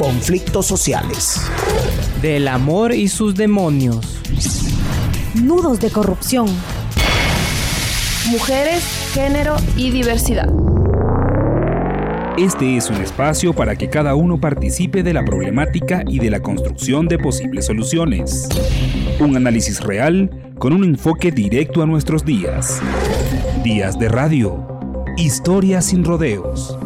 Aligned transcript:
conflictos 0.00 0.64
sociales. 0.64 1.42
Del 2.22 2.48
amor 2.48 2.94
y 2.94 3.06
sus 3.08 3.34
demonios. 3.34 4.00
Nudos 5.34 5.78
de 5.78 5.90
corrupción. 5.90 6.46
Mujeres, 8.30 8.82
género 9.12 9.56
y 9.76 9.90
diversidad. 9.90 10.48
Este 12.38 12.78
es 12.78 12.88
un 12.88 12.96
espacio 12.96 13.52
para 13.52 13.76
que 13.76 13.90
cada 13.90 14.14
uno 14.14 14.40
participe 14.40 15.02
de 15.02 15.12
la 15.12 15.22
problemática 15.22 16.02
y 16.08 16.18
de 16.18 16.30
la 16.30 16.40
construcción 16.40 17.06
de 17.06 17.18
posibles 17.18 17.66
soluciones. 17.66 18.48
Un 19.20 19.36
análisis 19.36 19.82
real 19.82 20.30
con 20.58 20.72
un 20.72 20.84
enfoque 20.84 21.30
directo 21.30 21.82
a 21.82 21.86
nuestros 21.86 22.24
días. 22.24 22.80
Días 23.62 23.98
de 23.98 24.08
radio. 24.08 24.66
Historias 25.18 25.84
sin 25.84 26.04
rodeos. 26.04 26.78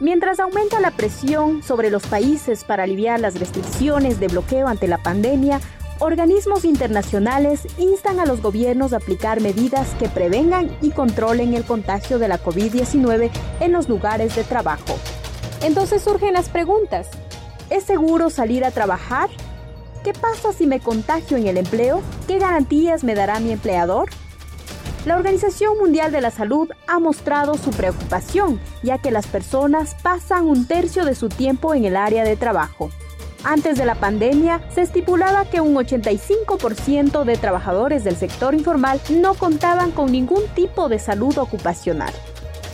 Mientras 0.00 0.38
aumenta 0.38 0.78
la 0.78 0.92
presión 0.92 1.64
sobre 1.64 1.90
los 1.90 2.06
países 2.06 2.62
para 2.62 2.84
aliviar 2.84 3.18
las 3.18 3.40
restricciones 3.40 4.20
de 4.20 4.28
bloqueo 4.28 4.68
ante 4.68 4.86
la 4.86 4.98
pandemia, 4.98 5.60
organismos 5.98 6.64
internacionales 6.64 7.66
instan 7.78 8.20
a 8.20 8.24
los 8.24 8.40
gobiernos 8.40 8.92
a 8.92 8.98
aplicar 8.98 9.40
medidas 9.40 9.96
que 9.98 10.08
prevengan 10.08 10.70
y 10.82 10.92
controlen 10.92 11.54
el 11.54 11.64
contagio 11.64 12.20
de 12.20 12.28
la 12.28 12.40
COVID-19 12.40 13.30
en 13.58 13.72
los 13.72 13.88
lugares 13.88 14.36
de 14.36 14.44
trabajo. 14.44 14.96
Entonces 15.62 16.00
surgen 16.02 16.34
las 16.34 16.48
preguntas. 16.48 17.08
¿Es 17.68 17.82
seguro 17.82 18.30
salir 18.30 18.64
a 18.64 18.70
trabajar? 18.70 19.28
¿Qué 20.04 20.12
pasa 20.12 20.52
si 20.52 20.68
me 20.68 20.78
contagio 20.78 21.36
en 21.36 21.48
el 21.48 21.56
empleo? 21.56 22.02
¿Qué 22.28 22.38
garantías 22.38 23.02
me 23.02 23.16
dará 23.16 23.40
mi 23.40 23.50
empleador? 23.50 24.10
La 25.04 25.16
Organización 25.16 25.78
Mundial 25.78 26.12
de 26.12 26.20
la 26.20 26.30
Salud 26.30 26.70
ha 26.86 26.98
mostrado 26.98 27.54
su 27.54 27.70
preocupación, 27.70 28.60
ya 28.82 28.98
que 28.98 29.10
las 29.10 29.26
personas 29.26 29.94
pasan 30.02 30.46
un 30.46 30.66
tercio 30.66 31.04
de 31.04 31.14
su 31.14 31.28
tiempo 31.28 31.74
en 31.74 31.84
el 31.84 31.96
área 31.96 32.24
de 32.24 32.36
trabajo. 32.36 32.90
Antes 33.44 33.78
de 33.78 33.86
la 33.86 33.94
pandemia, 33.94 34.60
se 34.74 34.82
estipulaba 34.82 35.44
que 35.44 35.60
un 35.60 35.76
85% 35.76 37.24
de 37.24 37.36
trabajadores 37.36 38.02
del 38.02 38.16
sector 38.16 38.54
informal 38.54 39.00
no 39.10 39.34
contaban 39.34 39.92
con 39.92 40.10
ningún 40.10 40.42
tipo 40.54 40.88
de 40.88 40.98
salud 40.98 41.38
ocupacional. 41.38 42.12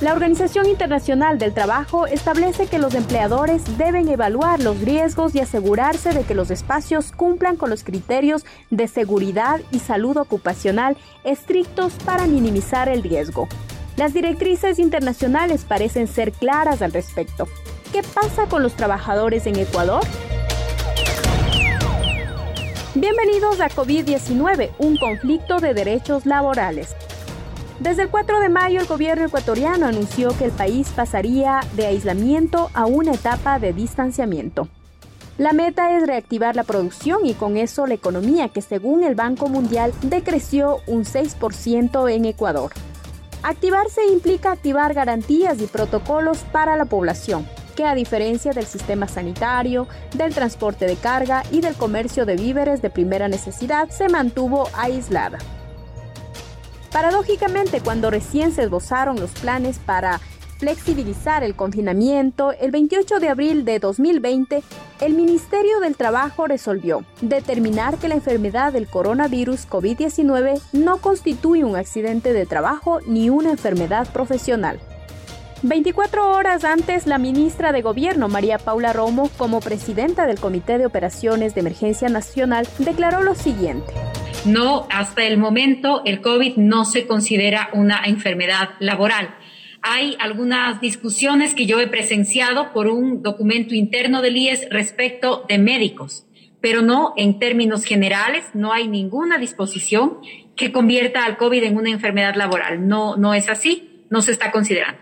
La 0.00 0.12
Organización 0.12 0.66
Internacional 0.66 1.38
del 1.38 1.54
Trabajo 1.54 2.06
establece 2.06 2.66
que 2.66 2.80
los 2.80 2.94
empleadores 2.94 3.78
deben 3.78 4.08
evaluar 4.08 4.60
los 4.60 4.80
riesgos 4.80 5.34
y 5.36 5.40
asegurarse 5.40 6.12
de 6.12 6.24
que 6.24 6.34
los 6.34 6.50
espacios 6.50 7.12
cumplan 7.12 7.56
con 7.56 7.70
los 7.70 7.84
criterios 7.84 8.44
de 8.70 8.88
seguridad 8.88 9.60
y 9.70 9.78
salud 9.78 10.16
ocupacional 10.16 10.96
estrictos 11.22 11.94
para 12.04 12.26
minimizar 12.26 12.88
el 12.88 13.04
riesgo. 13.04 13.48
Las 13.96 14.12
directrices 14.12 14.80
internacionales 14.80 15.64
parecen 15.64 16.08
ser 16.08 16.32
claras 16.32 16.82
al 16.82 16.92
respecto. 16.92 17.46
¿Qué 17.92 18.02
pasa 18.02 18.46
con 18.46 18.64
los 18.64 18.74
trabajadores 18.74 19.46
en 19.46 19.56
Ecuador? 19.56 20.02
Bienvenidos 22.96 23.60
a 23.60 23.68
COVID-19, 23.68 24.70
un 24.78 24.96
conflicto 24.96 25.60
de 25.60 25.72
derechos 25.72 26.26
laborales. 26.26 26.96
Desde 27.80 28.02
el 28.02 28.08
4 28.08 28.38
de 28.38 28.48
mayo 28.48 28.80
el 28.80 28.86
gobierno 28.86 29.26
ecuatoriano 29.26 29.86
anunció 29.86 30.36
que 30.38 30.44
el 30.44 30.52
país 30.52 30.90
pasaría 30.94 31.60
de 31.74 31.86
aislamiento 31.86 32.70
a 32.72 32.86
una 32.86 33.12
etapa 33.12 33.58
de 33.58 33.72
distanciamiento. 33.72 34.68
La 35.38 35.52
meta 35.52 35.96
es 35.96 36.06
reactivar 36.06 36.54
la 36.54 36.62
producción 36.62 37.26
y 37.26 37.34
con 37.34 37.56
eso 37.56 37.88
la 37.88 37.94
economía 37.94 38.48
que 38.48 38.62
según 38.62 39.02
el 39.02 39.16
Banco 39.16 39.48
Mundial 39.48 39.92
decreció 40.02 40.78
un 40.86 41.04
6% 41.04 42.08
en 42.12 42.24
Ecuador. 42.26 42.70
Activarse 43.42 44.06
implica 44.06 44.52
activar 44.52 44.94
garantías 44.94 45.60
y 45.60 45.66
protocolos 45.66 46.38
para 46.52 46.76
la 46.76 46.84
población, 46.84 47.44
que 47.74 47.84
a 47.84 47.96
diferencia 47.96 48.52
del 48.52 48.66
sistema 48.66 49.08
sanitario, 49.08 49.88
del 50.16 50.32
transporte 50.32 50.86
de 50.86 50.94
carga 50.94 51.42
y 51.50 51.60
del 51.60 51.74
comercio 51.74 52.24
de 52.24 52.36
víveres 52.36 52.80
de 52.80 52.90
primera 52.90 53.26
necesidad, 53.26 53.90
se 53.90 54.08
mantuvo 54.08 54.68
aislada. 54.74 55.38
Paradójicamente, 56.94 57.80
cuando 57.80 58.08
recién 58.08 58.52
se 58.52 58.62
esbozaron 58.62 59.18
los 59.18 59.32
planes 59.32 59.80
para 59.80 60.20
flexibilizar 60.58 61.42
el 61.42 61.56
confinamiento, 61.56 62.52
el 62.52 62.70
28 62.70 63.18
de 63.18 63.28
abril 63.28 63.64
de 63.64 63.80
2020, 63.80 64.62
el 65.00 65.14
Ministerio 65.14 65.80
del 65.80 65.96
Trabajo 65.96 66.46
resolvió 66.46 67.04
determinar 67.20 67.98
que 67.98 68.06
la 68.06 68.14
enfermedad 68.14 68.72
del 68.72 68.86
coronavirus 68.86 69.68
COVID-19 69.68 70.60
no 70.72 70.98
constituye 70.98 71.64
un 71.64 71.74
accidente 71.74 72.32
de 72.32 72.46
trabajo 72.46 73.00
ni 73.08 73.28
una 73.28 73.50
enfermedad 73.50 74.06
profesional. 74.12 74.78
24 75.62 76.30
horas 76.30 76.62
antes, 76.62 77.08
la 77.08 77.18
ministra 77.18 77.72
de 77.72 77.82
Gobierno, 77.82 78.28
María 78.28 78.58
Paula 78.58 78.92
Romo, 78.92 79.30
como 79.36 79.58
presidenta 79.58 80.28
del 80.28 80.38
Comité 80.38 80.78
de 80.78 80.86
Operaciones 80.86 81.56
de 81.56 81.60
Emergencia 81.62 82.08
Nacional, 82.08 82.68
declaró 82.78 83.24
lo 83.24 83.34
siguiente. 83.34 83.92
No, 84.44 84.86
hasta 84.90 85.24
el 85.24 85.38
momento 85.38 86.02
el 86.04 86.20
COVID 86.20 86.56
no 86.56 86.84
se 86.84 87.06
considera 87.06 87.70
una 87.72 88.02
enfermedad 88.04 88.70
laboral. 88.78 89.34
Hay 89.80 90.16
algunas 90.18 90.80
discusiones 90.80 91.54
que 91.54 91.66
yo 91.66 91.80
he 91.80 91.86
presenciado 91.86 92.72
por 92.72 92.88
un 92.88 93.22
documento 93.22 93.74
interno 93.74 94.20
del 94.20 94.36
IES 94.36 94.68
respecto 94.70 95.44
de 95.48 95.58
médicos, 95.58 96.26
pero 96.60 96.82
no 96.82 97.14
en 97.16 97.38
términos 97.38 97.84
generales, 97.84 98.44
no 98.54 98.72
hay 98.72 98.88
ninguna 98.88 99.38
disposición 99.38 100.18
que 100.56 100.72
convierta 100.72 101.24
al 101.24 101.36
COVID 101.36 101.64
en 101.64 101.76
una 101.76 101.90
enfermedad 101.90 102.34
laboral. 102.34 102.86
No, 102.86 103.16
no 103.16 103.34
es 103.34 103.48
así, 103.48 104.04
no 104.10 104.20
se 104.22 104.32
está 104.32 104.50
considerando. 104.52 105.00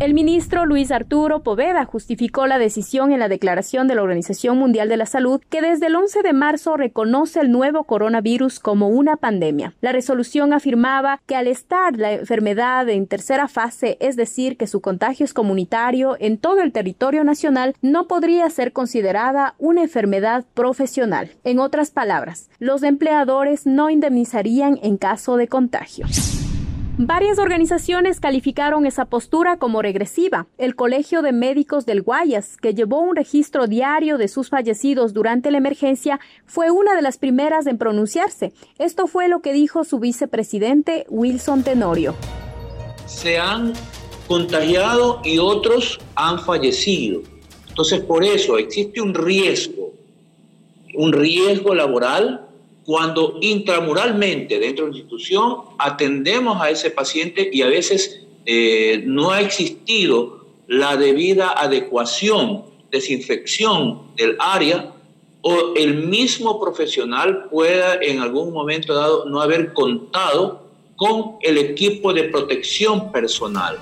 El 0.00 0.14
ministro 0.14 0.66
Luis 0.66 0.90
Arturo 0.90 1.44
Poveda 1.44 1.84
justificó 1.84 2.46
la 2.46 2.58
decisión 2.58 3.12
en 3.12 3.20
la 3.20 3.28
declaración 3.28 3.86
de 3.86 3.94
la 3.94 4.02
Organización 4.02 4.58
Mundial 4.58 4.88
de 4.88 4.96
la 4.96 5.06
Salud 5.06 5.40
que 5.48 5.62
desde 5.62 5.86
el 5.86 5.94
11 5.94 6.22
de 6.22 6.32
marzo 6.32 6.76
reconoce 6.76 7.40
el 7.40 7.52
nuevo 7.52 7.84
coronavirus 7.84 8.58
como 8.58 8.88
una 8.88 9.16
pandemia. 9.16 9.74
La 9.80 9.92
resolución 9.92 10.52
afirmaba 10.52 11.20
que 11.26 11.36
al 11.36 11.46
estar 11.46 11.96
la 11.96 12.12
enfermedad 12.12 12.88
en 12.88 13.06
tercera 13.06 13.46
fase, 13.46 13.96
es 14.00 14.16
decir, 14.16 14.56
que 14.56 14.66
su 14.66 14.80
contagio 14.80 15.24
es 15.24 15.34
comunitario 15.34 16.16
en 16.18 16.36
todo 16.36 16.62
el 16.62 16.72
territorio 16.72 17.22
nacional, 17.22 17.76
no 17.80 18.08
podría 18.08 18.50
ser 18.50 18.72
considerada 18.72 19.54
una 19.58 19.82
enfermedad 19.82 20.44
profesional. 20.54 21.30
En 21.44 21.60
otras 21.60 21.90
palabras, 21.90 22.50
los 22.58 22.82
empleadores 22.82 23.66
no 23.66 23.88
indemnizarían 23.88 24.80
en 24.82 24.96
caso 24.96 25.36
de 25.36 25.46
contagio. 25.46 26.06
Varias 26.98 27.38
organizaciones 27.38 28.20
calificaron 28.20 28.84
esa 28.84 29.06
postura 29.06 29.56
como 29.56 29.80
regresiva. 29.80 30.46
El 30.58 30.76
Colegio 30.76 31.22
de 31.22 31.32
Médicos 31.32 31.86
del 31.86 32.02
Guayas, 32.02 32.58
que 32.58 32.74
llevó 32.74 33.00
un 33.00 33.16
registro 33.16 33.66
diario 33.66 34.18
de 34.18 34.28
sus 34.28 34.50
fallecidos 34.50 35.14
durante 35.14 35.50
la 35.50 35.56
emergencia, 35.56 36.20
fue 36.44 36.70
una 36.70 36.94
de 36.94 37.00
las 37.00 37.16
primeras 37.16 37.66
en 37.66 37.78
pronunciarse. 37.78 38.52
Esto 38.78 39.06
fue 39.06 39.28
lo 39.28 39.40
que 39.40 39.54
dijo 39.54 39.84
su 39.84 40.00
vicepresidente 40.00 41.06
Wilson 41.08 41.62
Tenorio. 41.62 42.14
Se 43.06 43.38
han 43.38 43.72
contagiado 44.28 45.22
y 45.24 45.38
otros 45.38 45.98
han 46.14 46.40
fallecido. 46.40 47.22
Entonces, 47.70 48.00
por 48.02 48.22
eso 48.22 48.58
existe 48.58 49.00
un 49.00 49.14
riesgo, 49.14 49.94
un 50.94 51.14
riesgo 51.14 51.74
laboral 51.74 52.51
cuando 52.84 53.38
intramuralmente 53.40 54.58
dentro 54.58 54.86
de 54.86 54.92
la 54.92 54.98
institución 54.98 55.56
atendemos 55.78 56.60
a 56.60 56.70
ese 56.70 56.90
paciente 56.90 57.48
y 57.52 57.62
a 57.62 57.68
veces 57.68 58.20
eh, 58.44 59.02
no 59.06 59.30
ha 59.30 59.40
existido 59.40 60.44
la 60.66 60.96
debida 60.96 61.50
adecuación, 61.50 62.64
desinfección 62.90 64.14
del 64.16 64.36
área 64.40 64.92
o 65.42 65.74
el 65.76 66.06
mismo 66.06 66.60
profesional 66.60 67.48
pueda 67.50 67.96
en 68.00 68.20
algún 68.20 68.52
momento 68.52 68.94
dado 68.94 69.26
no 69.26 69.40
haber 69.40 69.72
contado 69.72 70.62
con 70.96 71.36
el 71.42 71.58
equipo 71.58 72.12
de 72.12 72.24
protección 72.24 73.10
personal. 73.10 73.76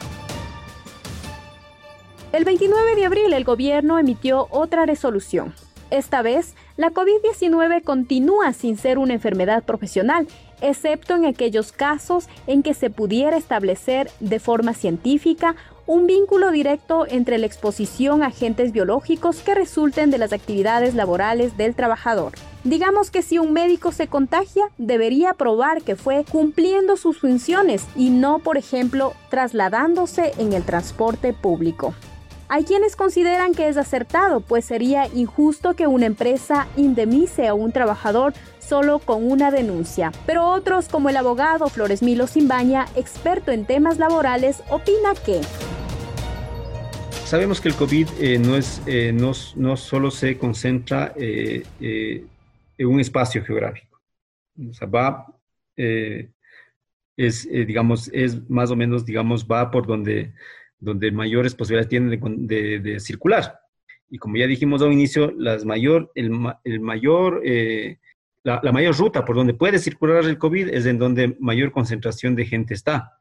El 2.32 2.44
29 2.44 2.94
de 2.94 3.05
abril 3.05 3.32
el 3.32 3.44
gobierno 3.44 3.99
emitió 3.99 4.47
otra 4.50 4.87
resolución 4.87 5.52
esta 5.91 6.23
vez, 6.23 6.55
la 6.81 6.93
COVID-19 6.93 7.85
continúa 7.85 8.55
sin 8.55 8.79
ser 8.79 8.97
una 8.97 9.12
enfermedad 9.12 9.65
profesional, 9.65 10.27
excepto 10.62 11.15
en 11.15 11.27
aquellos 11.27 11.73
casos 11.73 12.27
en 12.47 12.62
que 12.62 12.73
se 12.73 12.88
pudiera 12.88 13.37
establecer 13.37 14.11
de 14.21 14.41
forma 14.41 14.73
científica 14.73 15.56
un 15.87 16.06
vínculo 16.06 16.50
directo 16.50 17.06
entre 17.06 17.37
la 17.37 17.44
exposición 17.44 18.23
a 18.23 18.29
agentes 18.29 18.73
biológicos 18.73 19.41
que 19.41 19.55
resulten 19.55 20.11
de 20.11 20.17
las 20.17 20.32
actividades 20.32 20.94
laborales 20.94 21.59
del 21.59 21.75
trabajador. 21.75 22.32
Digamos 22.65 23.11
que 23.11 23.21
si 23.21 23.38
un 23.38 23.53
médico 23.53 23.93
se 23.93 24.06
contagia, 24.06 24.65
debería 24.79 25.35
probar 25.35 25.83
que 25.83 25.97
fue 25.97 26.25
cumpliendo 26.33 26.97
sus 26.97 27.19
funciones 27.19 27.87
y 27.94 28.09
no, 28.09 28.38
por 28.38 28.56
ejemplo, 28.56 29.12
trasladándose 29.29 30.33
en 30.38 30.55
el 30.55 30.62
transporte 30.62 31.35
público. 31.35 31.93
Hay 32.52 32.64
quienes 32.64 32.97
consideran 32.97 33.55
que 33.55 33.69
es 33.69 33.76
acertado, 33.76 34.41
pues 34.41 34.64
sería 34.64 35.06
injusto 35.14 35.76
que 35.76 35.87
una 35.87 36.06
empresa 36.06 36.67
indemnice 36.76 37.47
a 37.47 37.55
un 37.55 37.70
trabajador 37.70 38.32
solo 38.58 38.99
con 38.99 39.31
una 39.31 39.52
denuncia. 39.52 40.11
Pero 40.26 40.49
otros, 40.49 40.88
como 40.88 41.11
el 41.11 41.17
abogado 41.17 41.69
Flores 41.69 42.02
Milo 42.02 42.26
Simbaña, 42.26 42.87
experto 42.97 43.52
en 43.52 43.67
temas 43.67 43.99
laborales, 43.99 44.64
opina 44.69 45.11
que 45.25 45.41
sabemos 47.25 47.61
que 47.61 47.69
el 47.69 47.76
COVID 47.76 48.08
no, 48.41 48.56
es, 48.56 48.82
no, 49.14 49.31
no, 49.55 49.76
solo 49.76 50.11
se 50.11 50.37
concentra 50.37 51.14
en 51.17 52.26
un 52.81 52.99
espacio 52.99 53.44
geográfico. 53.44 54.00
O 54.69 54.75
sea, 54.75 54.88
va, 54.88 55.25
es, 57.17 57.49
digamos, 57.49 58.11
es 58.12 58.50
más 58.50 58.73
o 58.73 58.76
menos, 58.76 59.06
digamos, 59.06 59.47
va 59.47 59.70
por 59.70 59.87
donde, 59.87 60.32
donde 60.81 61.12
mayores 61.12 61.55
posibilidades 61.55 61.88
tienen 61.88 62.47
de, 62.47 62.81
de, 62.81 63.00
circular. 63.00 63.61
Y 64.09 64.19
como 64.19 64.37
ya 64.37 64.47
dijimos 64.47 64.82
al 64.82 64.93
inicio, 64.93 65.32
las 65.37 65.65
mayor, 65.65 66.11
el, 66.15 66.32
el 66.65 66.81
mayor 66.81 67.43
la, 68.43 68.73
mayor 68.73 68.97
ruta 68.97 69.25
por 69.25 69.37
donde 69.37 69.55
puede 69.55 69.79
circular 69.79 70.25
el 70.25 70.38
COVID 70.38 70.69
es 70.69 70.87
en 70.87 70.99
donde 70.99 71.37
mayor 71.41 71.73
concentración 71.73 72.35
de 72.35 72.47
gente 72.47 72.75
está. 72.75 73.19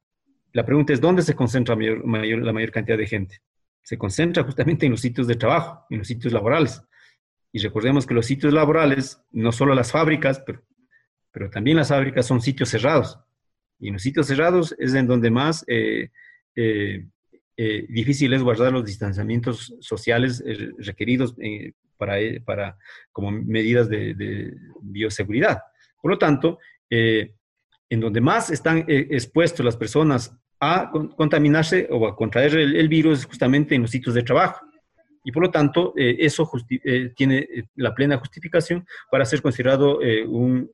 La 0.54 0.66
pregunta 0.66 0.94
es, 0.94 1.02
¿dónde 1.02 1.22
se 1.22 1.36
concentra 1.36 1.76
mayor, 1.76 2.40
la 2.40 2.54
mayor 2.54 2.72
cantidad 2.72 2.98
de 2.98 3.08
gente? 3.08 3.42
Se 3.84 3.98
concentra 3.98 4.44
justamente 4.44 4.86
en 4.86 4.94
los 4.94 5.02
sitios 5.02 5.28
de 5.28 5.36
trabajo, 5.36 5.86
en 5.90 6.00
los 6.00 6.08
sitios 6.08 6.34
laborales. 6.34 6.82
Y 7.52 7.60
recordemos 7.60 8.06
que 8.06 8.14
los 8.14 8.26
sitios 8.26 8.54
laborales, 8.54 9.22
no 9.32 9.52
solo 9.52 9.74
las 9.74 9.92
fábricas, 9.92 10.42
pero, 10.46 10.62
pero 11.32 11.50
también 11.50 11.78
las 11.78 11.90
fábricas 11.90 12.26
son 12.26 12.42
sitios 12.42 12.70
cerrados. 12.70 13.20
Y 13.80 13.88
en 13.88 13.94
los 13.94 14.02
sitios 14.02 14.28
cerrados 14.28 14.76
es 14.78 14.94
en 14.94 15.08
donde 15.08 15.30
más 15.32 15.64
eh, 15.68 16.10
eh, 16.56 17.08
eh, 17.62 17.86
difícil 17.90 18.32
es 18.32 18.42
guardar 18.42 18.72
los 18.72 18.86
distanciamientos 18.86 19.76
sociales 19.82 20.42
requeridos 20.78 21.36
para, 22.00 22.20
eh, 22.20 22.42
para, 22.42 22.78
como 23.12 23.30
medidas 23.30 23.90
de, 23.90 24.56
bioseguridad. 24.82 25.60
Por 26.02 26.12
lo 26.12 26.18
tanto, 26.18 26.58
eh, 26.90 27.34
en 27.90 28.00
donde 28.00 28.22
más 28.22 28.50
están 28.50 28.86
eh, 28.88 29.08
expuestos 29.12 29.66
las 29.66 29.76
personas 29.76 30.34
a 30.62 30.90
contaminarse 30.92 31.88
o 31.92 32.08
a 32.08 32.16
contraer 32.16 32.56
el, 32.56 32.88
virus 32.88 33.20
es 33.20 33.26
justamente 33.26 33.76
en 33.76 33.82
los 33.82 33.92
sitios 33.92 34.16
de 34.16 34.24
trabajo. 34.24 34.66
Y 35.26 35.32
por 35.34 35.44
lo 35.44 35.52
tanto, 35.52 35.94
eso 35.96 36.50
tiene 37.16 37.48
la 37.76 37.94
plena 37.94 38.18
justificación 38.18 38.86
para 39.12 39.26
ser 39.26 39.42
considerado 39.42 40.00
un, 40.28 40.70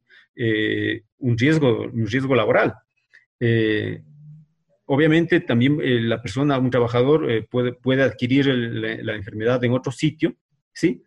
un, 1.18 1.38
riesgo, 1.38 1.82
un 1.82 2.08
riesgo 2.08 2.34
laboral. 2.34 2.74
Obviamente, 4.86 5.40
también 5.40 5.78
la 6.08 6.22
persona, 6.22 6.58
un 6.58 6.70
trabajador, 6.70 7.48
puede, 7.50 7.74
puede 7.74 8.04
adquirir 8.04 8.48
la, 8.48 8.98
la, 9.02 9.16
enfermedad 9.16 9.64
en 9.64 9.74
otro 9.74 9.92
sitio, 9.92 10.36
¿sí? 10.74 11.04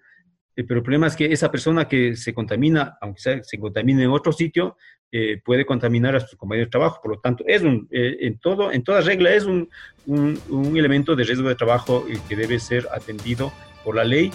Eh, 0.59 0.65
pero 0.65 0.79
el 0.79 0.83
problema 0.83 1.07
es 1.07 1.15
que 1.15 1.27
esa 1.27 1.53
persona 1.53 1.87
que 1.87 2.17
se 2.17 2.35
contamina, 2.35 2.99
aunque 3.01 3.45
se 3.45 3.59
contamine 3.61 4.03
en 4.03 4.11
otro 4.11 4.33
sitio, 4.33 4.77
eh, 5.13 5.41
puede 5.45 5.65
contaminar 5.65 6.17
a 6.17 6.21
sus 6.21 6.37
compañeros 6.37 6.67
de 6.67 6.73
trabajo. 6.73 7.01
Por 7.01 7.13
lo 7.13 7.21
tanto, 7.21 7.45
es 7.47 7.63
un, 7.63 7.87
eh, 7.93 8.17
en, 8.23 8.39
todo, 8.41 8.73
en 8.73 8.83
toda 8.83 9.01
regla 9.01 9.33
es 9.33 9.45
un, 9.45 9.71
un, 10.07 10.37
un 10.49 10.77
elemento 10.77 11.15
de 11.15 11.23
riesgo 11.23 11.49
de 11.49 11.55
trabajo 11.55 12.05
que 12.29 12.35
debe 12.35 12.59
ser 12.59 12.89
atendido 12.93 13.53
por 13.85 13.95
la 13.95 14.03
ley. 14.03 14.33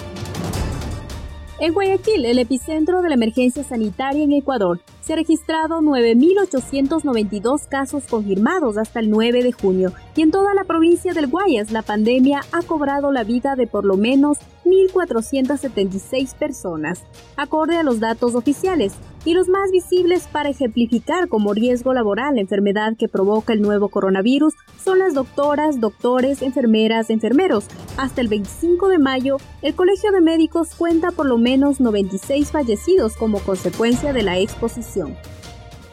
En 1.64 1.74
Guayaquil, 1.74 2.26
el 2.26 2.40
epicentro 2.40 3.02
de 3.02 3.08
la 3.08 3.16
emergencia 3.16 3.64
sanitaria 3.64 4.26
en 4.26 4.34
Ecuador, 4.34 4.82
se 5.00 5.14
han 5.14 5.20
registrado 5.20 5.80
9.892 5.80 7.70
casos 7.70 8.04
confirmados 8.06 8.78
hasta 8.78 9.00
el 9.00 9.10
9 9.10 9.42
de 9.44 9.54
junio 9.54 9.94
y 10.14 10.24
en 10.24 10.32
toda 10.32 10.54
la 10.54 10.66
provincia 10.66 11.14
del 11.14 11.28
Guayas 11.28 11.72
la 11.72 11.82
pandemia 11.82 12.42
ha 12.52 12.64
cobrado 12.64 13.14
la 13.14 13.24
vida 13.24 13.56
de 13.56 13.66
por 13.66 13.86
lo 13.86 13.96
menos 13.96 14.40
1.476 14.66 16.36
personas, 16.36 17.04
acorde 17.36 17.78
a 17.78 17.84
los 17.84 18.00
datos 18.00 18.36
oficiales, 18.36 18.94
y 19.26 19.34
los 19.34 19.48
más 19.48 19.72
visibles 19.72 20.28
para 20.28 20.50
ejemplificar 20.50 21.30
como 21.30 21.54
riesgo 21.54 21.94
laboral 21.94 22.36
la 22.36 22.42
enfermedad 22.42 22.96
que 22.98 23.08
provoca 23.08 23.54
el 23.54 23.62
nuevo 23.62 23.90
coronavirus 23.90 24.54
son 24.84 25.00
las 25.00 25.14
doctoras, 25.14 25.80
doctores, 25.80 26.42
enfermeras, 26.42 27.10
enfermeros. 27.10 27.66
Hasta 27.98 28.22
el 28.22 28.28
25 28.28 28.90
de 28.90 29.00
mayo, 29.00 29.38
el 29.62 29.76
Colegio 29.76 30.12
de 30.12 30.22
Médicos 30.22 30.76
cuenta 30.78 31.12
por 31.12 31.26
lo 31.26 31.38
menos 31.38 31.80
96 31.80 32.52
fallecidos 32.52 33.16
como 33.16 33.40
consecuencia 33.40 34.14
de 34.14 34.24
la 34.24 34.40
exposición. 34.40 35.16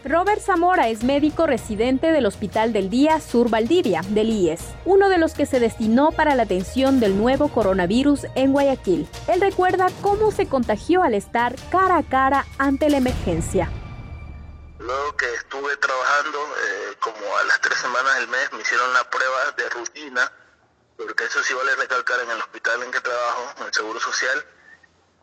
Robert 0.04 0.40
Zamora 0.40 0.88
es 0.88 1.04
médico 1.04 1.46
residente 1.46 2.10
del 2.10 2.24
Hospital 2.24 2.72
del 2.72 2.88
Día 2.88 3.20
Sur 3.20 3.50
Valdivia, 3.50 4.00
del 4.08 4.30
IES, 4.30 4.62
uno 4.86 5.10
de 5.10 5.18
los 5.18 5.34
que 5.34 5.44
se 5.44 5.60
destinó 5.60 6.10
para 6.10 6.34
la 6.34 6.44
atención 6.44 7.00
del 7.00 7.18
nuevo 7.18 7.48
coronavirus 7.48 8.24
en 8.34 8.52
Guayaquil. 8.52 9.06
Él 9.28 9.42
recuerda 9.42 9.88
cómo 10.00 10.30
se 10.30 10.48
contagió 10.48 11.02
al 11.02 11.12
estar 11.12 11.54
cara 11.70 11.98
a 11.98 12.02
cara 12.02 12.46
ante 12.56 12.88
la 12.88 12.96
emergencia. 12.96 13.70
Luego 14.78 15.16
que 15.16 15.34
estuve 15.34 15.76
trabajando, 15.76 16.38
eh, 16.38 16.96
como 16.98 17.36
a 17.36 17.44
las 17.44 17.60
tres 17.60 17.78
semanas 17.78 18.16
del 18.16 18.28
mes, 18.28 18.52
me 18.54 18.62
hicieron 18.62 18.90
la 18.94 19.04
prueba 19.10 19.52
de 19.54 19.68
rutina, 19.68 20.32
porque 20.96 21.24
eso 21.24 21.42
sí 21.42 21.52
vale 21.52 21.76
recalcar 21.76 22.20
en 22.20 22.30
el 22.30 22.38
hospital 22.38 22.82
en 22.84 22.90
que 22.90 23.00
trabajo, 23.02 23.52
en 23.58 23.66
el 23.66 23.74
Seguro 23.74 24.00
Social, 24.00 24.46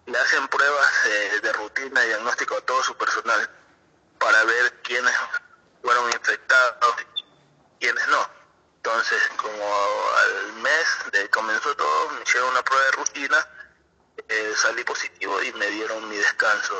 le 0.05 0.17
hacen 0.19 0.47
pruebas 0.49 1.05
eh, 1.07 1.39
de 1.41 1.53
rutina 1.53 2.05
y 2.05 2.09
diagnóstico 2.09 2.55
a 2.55 2.61
todo 2.61 2.83
su 2.83 2.95
personal 2.95 3.49
para 4.27 4.43
ver 4.43 4.73
quiénes 4.83 5.13
fueron 5.81 6.11
infectados 6.11 6.95
y 6.99 7.79
quiénes 7.79 8.07
no. 8.09 8.29
Entonces, 8.75 9.21
como 9.37 9.63
al 10.17 10.53
mes 10.55 10.85
de 11.13 11.29
comenzó 11.29 11.73
todo, 11.77 12.09
me 12.09 12.23
hicieron 12.23 12.49
una 12.49 12.61
prueba 12.61 12.83
de 12.87 12.91
rutina, 12.91 13.47
eh, 14.27 14.53
salí 14.57 14.83
positivo 14.83 15.41
y 15.43 15.53
me 15.53 15.67
dieron 15.67 16.09
mi 16.09 16.17
descanso 16.17 16.75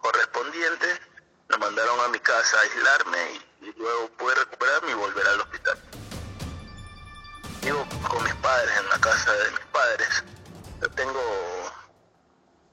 correspondiente, 0.00 1.00
me 1.48 1.58
mandaron 1.58 1.98
a 2.02 2.08
mi 2.08 2.20
casa 2.20 2.56
a 2.56 2.60
aislarme 2.60 3.32
y, 3.32 3.66
y 3.66 3.72
luego 3.76 4.08
pude 4.10 4.36
recuperarme 4.36 4.92
y 4.92 4.94
volver 4.94 5.26
al 5.26 5.40
hospital. 5.40 5.78
Vivo 7.62 7.84
con 8.08 8.22
mis 8.22 8.34
padres 8.36 8.76
en 8.78 8.88
la 8.90 8.98
casa 9.00 9.32
de 9.32 9.50
mis 9.50 9.66
padres. 9.72 10.24
Yo 10.80 10.88
tengo 10.90 11.20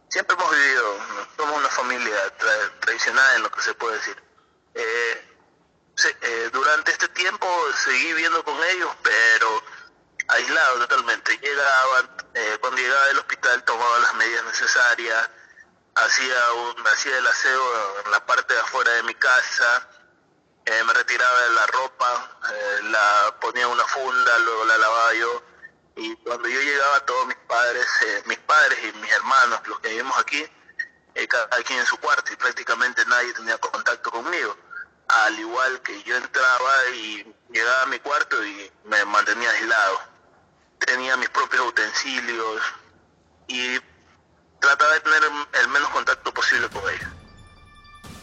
siempre 0.10 0.36
hemos 0.36 0.52
vivido, 0.52 0.98
somos 1.36 1.58
una 1.58 1.70
familia 1.70 2.38
tradicional 2.80 3.36
en 3.36 3.44
lo 3.44 3.52
que 3.52 3.62
se 3.62 3.74
puede 3.74 3.98
decir. 3.98 4.24
Eh, 4.74 5.36
eh, 6.22 6.50
durante 6.54 6.92
este 6.92 7.08
tiempo 7.10 7.48
seguí 7.76 8.14
viviendo 8.14 8.44
con 8.44 8.56
ellos, 8.64 8.96
pero 9.04 9.64
aislado 10.30 10.80
totalmente. 10.80 11.38
Llegaba, 11.38 12.10
eh, 12.34 12.58
cuando 12.62 12.82
llegaba 12.82 13.08
del 13.08 13.20
hospital 13.20 13.64
tomaba 13.64 14.00
las 14.00 14.14
medidas 14.16 14.46
necesarias, 14.46 15.30
hacía, 15.96 16.54
un, 16.54 16.88
hacía 16.88 17.18
el 17.18 17.28
aseo 17.28 18.02
en 18.06 18.12
la 18.12 18.26
parte 18.26 18.54
de 18.54 18.60
afuera 18.60 18.92
de 18.92 19.04
mi 19.04 19.16
casa, 19.16 19.90
me 20.86 20.94
retiraba 20.94 21.42
de 21.44 21.50
la 21.52 21.66
ropa, 21.68 22.40
la 22.84 23.36
ponía 23.40 23.64
en 23.64 23.70
una 23.70 23.86
funda, 23.86 24.38
luego 24.40 24.66
la 24.66 24.78
lavaba 24.78 25.14
yo 25.14 25.42
y 25.98 26.16
cuando 26.18 26.48
yo 26.48 26.62
llegaba 26.62 27.00
todos 27.06 27.28
mis 27.28 27.38
padres, 27.48 27.86
eh, 28.06 28.24
mis 28.28 28.38
padres 28.40 28.78
y 28.84 28.98
mis 29.00 29.12
hermanos, 29.12 29.60
los 29.68 29.80
que 29.80 29.90
vivimos 29.90 30.18
aquí, 30.20 30.46
eh, 31.16 31.28
cada 31.28 31.48
quien 31.64 31.80
en 31.80 31.86
su 31.88 31.98
cuarto 31.98 32.32
y 32.32 32.36
prácticamente 32.36 33.04
nadie 33.08 33.34
tenía 33.34 33.58
contacto 33.58 34.12
conmigo. 34.12 34.56
Al 35.08 35.40
igual 35.40 35.82
que 35.82 36.04
yo 36.04 36.16
entraba 36.16 36.72
y 36.96 37.34
llegaba 37.52 37.82
a 37.84 37.86
mi 37.88 37.98
cuarto 38.00 38.46
y 38.46 38.72
me 38.86 39.04
mantenía 39.06 39.50
aislado. 39.50 40.00
Tenía 40.80 41.18
mis 41.18 41.30
propios 41.30 41.68
utensilios 41.68 42.62
y 43.48 43.80
trataba 44.60 44.94
de 44.94 45.00
tener 45.00 45.24
el 45.62 45.68
menos 45.70 45.90
contacto 45.90 46.32
posible 46.32 46.70
con 46.70 46.84
ellos. 46.94 47.10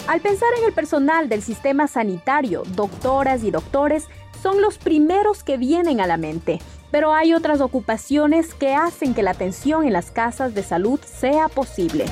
Al 0.07 0.21
pensar 0.21 0.51
en 0.59 0.65
el 0.65 0.73
personal 0.73 1.29
del 1.29 1.43
sistema 1.43 1.89
sanitario, 1.89 2.63
doctoras 2.67 3.43
y 3.43 3.51
doctores 3.51 4.05
son 4.41 4.61
los 4.61 4.79
primeros 4.79 5.43
que 5.43 5.57
vienen 5.57 6.01
a 6.01 6.07
la 6.07 6.19
mente 6.19 6.61
pero 6.95 7.13
hay 7.13 7.35
otras 7.35 7.61
ocupaciones 7.61 8.55
que 8.55 8.73
hacen 8.73 9.15
que 9.15 9.25
la 9.25 9.33
atención 9.33 9.85
en 9.85 9.93
las 9.93 10.13
casas 10.13 10.55
de 10.55 10.63
salud 10.63 11.01
sea 11.01 11.49
posible. 11.49 12.05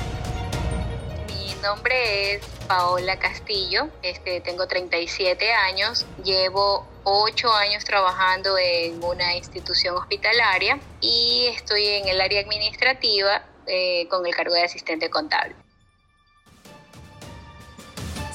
Mi 1.29 1.55
nombre 1.61 2.33
es 2.33 2.45
Paola 2.67 3.17
Castillo, 3.17 3.87
este, 4.01 4.41
tengo 4.41 4.67
37 4.67 5.53
años, 5.53 6.05
llevo 6.25 6.85
8 7.05 7.53
años 7.53 7.85
trabajando 7.85 8.57
en 8.57 9.01
una 9.01 9.37
institución 9.37 9.95
hospitalaria 9.95 10.77
y 10.99 11.45
estoy 11.55 11.85
en 11.87 12.09
el 12.09 12.19
área 12.19 12.41
administrativa 12.41 13.41
eh, 13.65 14.05
con 14.09 14.25
el 14.25 14.35
cargo 14.35 14.53
de 14.53 14.65
asistente 14.65 15.09
contable. 15.09 15.55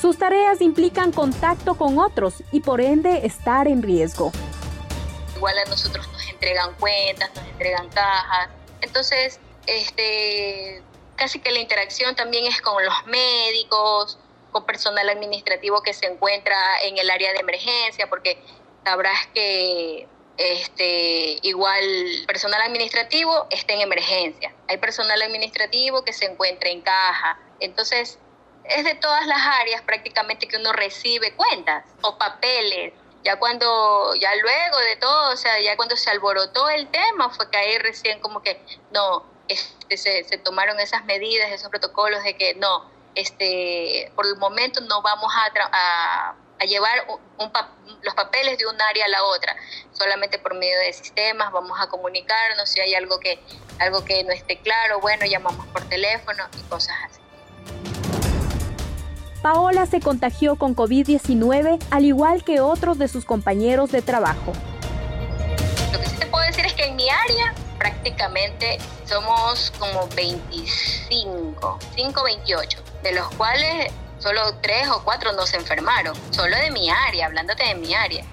Sus 0.00 0.16
tareas 0.16 0.62
implican 0.62 1.12
contacto 1.12 1.74
con 1.74 1.98
otros 1.98 2.42
y 2.52 2.60
por 2.60 2.80
ende 2.80 3.26
estar 3.26 3.68
en 3.68 3.82
riesgo. 3.82 4.32
Igual 5.38 5.56
a 5.56 5.70
nosotros 5.70 6.08
nos 6.08 6.17
entregan 6.38 6.74
cuentas, 6.74 7.34
nos 7.34 7.44
entregan 7.44 7.88
cajas. 7.88 8.48
Entonces, 8.80 9.40
este, 9.66 10.82
casi 11.16 11.40
que 11.40 11.50
la 11.50 11.58
interacción 11.58 12.14
también 12.14 12.46
es 12.46 12.60
con 12.60 12.84
los 12.84 13.06
médicos, 13.06 14.18
con 14.52 14.64
personal 14.64 15.08
administrativo 15.10 15.82
que 15.82 15.92
se 15.92 16.06
encuentra 16.06 16.56
en 16.82 16.96
el 16.96 17.10
área 17.10 17.32
de 17.32 17.40
emergencia, 17.40 18.08
porque 18.08 18.40
sabrás 18.84 19.26
que 19.34 20.06
este, 20.36 21.38
igual 21.42 21.84
personal 22.28 22.62
administrativo 22.62 23.46
está 23.50 23.74
en 23.74 23.80
emergencia. 23.80 24.54
Hay 24.68 24.78
personal 24.78 25.20
administrativo 25.20 26.04
que 26.04 26.12
se 26.12 26.26
encuentra 26.26 26.70
en 26.70 26.82
caja. 26.82 27.38
Entonces, 27.58 28.18
es 28.64 28.84
de 28.84 28.94
todas 28.94 29.26
las 29.26 29.40
áreas 29.40 29.82
prácticamente 29.82 30.46
que 30.46 30.56
uno 30.56 30.72
recibe 30.72 31.32
cuentas 31.34 31.84
o 32.02 32.16
papeles 32.16 32.92
Ya 33.28 33.36
cuando, 33.36 34.14
ya 34.14 34.34
luego 34.36 34.78
de 34.78 34.96
todo, 34.96 35.34
o 35.34 35.36
sea, 35.36 35.60
ya 35.60 35.76
cuando 35.76 35.98
se 35.98 36.08
alborotó 36.08 36.70
el 36.70 36.88
tema, 36.88 37.28
fue 37.28 37.50
que 37.50 37.58
ahí 37.58 37.76
recién 37.76 38.20
como 38.20 38.40
que, 38.40 38.58
no, 38.90 39.22
este, 39.48 40.24
se, 40.24 40.38
tomaron 40.38 40.80
esas 40.80 41.04
medidas, 41.04 41.52
esos 41.52 41.68
protocolos 41.68 42.24
de 42.24 42.38
que 42.38 42.54
no, 42.54 42.90
este, 43.14 44.10
por 44.16 44.24
el 44.24 44.36
momento 44.36 44.80
no 44.80 45.02
vamos 45.02 45.30
a, 45.34 46.34
a, 46.58 46.64
llevar 46.64 47.06
los 48.00 48.14
papeles 48.14 48.56
de 48.56 48.66
un 48.66 48.80
área 48.80 49.04
a 49.04 49.08
la 49.08 49.22
otra, 49.22 49.54
solamente 49.92 50.38
por 50.38 50.54
medio 50.54 50.78
de 50.78 50.94
sistemas, 50.94 51.52
vamos 51.52 51.78
a 51.78 51.86
comunicarnos, 51.88 52.70
si 52.70 52.80
hay 52.80 52.94
algo 52.94 53.20
que, 53.20 53.38
algo 53.78 54.06
que 54.06 54.24
no 54.24 54.32
esté 54.32 54.58
claro, 54.62 55.00
bueno, 55.00 55.26
llamamos 55.26 55.66
por 55.66 55.86
teléfono 55.86 56.48
y 56.58 56.62
cosas 56.70 56.96
así. 57.04 57.27
Paola 59.42 59.86
se 59.86 60.00
contagió 60.00 60.56
con 60.56 60.74
COVID-19 60.74 61.78
al 61.90 62.04
igual 62.04 62.42
que 62.42 62.60
otros 62.60 62.98
de 62.98 63.06
sus 63.06 63.24
compañeros 63.24 63.92
de 63.92 64.02
trabajo. 64.02 64.52
Lo 65.92 66.00
que 66.00 66.06
sí 66.06 66.16
te 66.18 66.26
puedo 66.26 66.44
decir 66.44 66.66
es 66.66 66.74
que 66.74 66.86
en 66.86 66.96
mi 66.96 67.08
área 67.08 67.54
prácticamente 67.78 68.78
somos 69.04 69.72
como 69.78 70.08
25, 70.16 71.78
5, 71.94 72.24
28, 72.24 72.78
de 73.04 73.12
los 73.12 73.28
cuales 73.36 73.92
solo 74.18 74.40
3 74.60 74.88
o 74.88 75.04
4 75.04 75.32
no 75.32 75.46
se 75.46 75.56
enfermaron, 75.56 76.16
solo 76.30 76.56
de 76.56 76.72
mi 76.72 76.90
área, 76.90 77.26
hablándote 77.26 77.64
de 77.64 77.76
mi 77.76 77.94
área. 77.94 78.24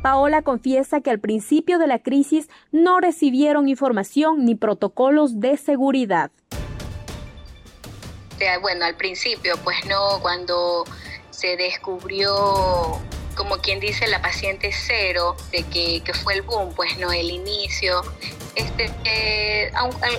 Paola 0.00 0.42
confiesa 0.42 1.00
que 1.00 1.10
al 1.10 1.18
principio 1.18 1.80
de 1.80 1.88
la 1.88 1.98
crisis 1.98 2.48
no 2.70 3.00
recibieron 3.00 3.68
información 3.68 4.44
ni 4.44 4.54
protocolos 4.54 5.40
de 5.40 5.56
seguridad. 5.56 6.30
Bueno, 8.60 8.84
al 8.84 8.96
principio, 8.96 9.56
pues 9.58 9.84
no, 9.86 10.20
cuando 10.20 10.84
se 11.30 11.56
descubrió 11.56 13.00
como 13.34 13.58
quien 13.58 13.80
dice, 13.80 14.06
la 14.06 14.20
paciente 14.20 14.70
cero, 14.72 15.36
de 15.50 15.64
que, 15.64 16.12
fue 16.14 16.34
el 16.34 16.42
boom, 16.42 16.74
pues 16.74 16.98
no, 16.98 17.12
el 17.12 17.30
inicio. 17.30 18.02
Este, 18.54 18.90
eh, 19.04 19.72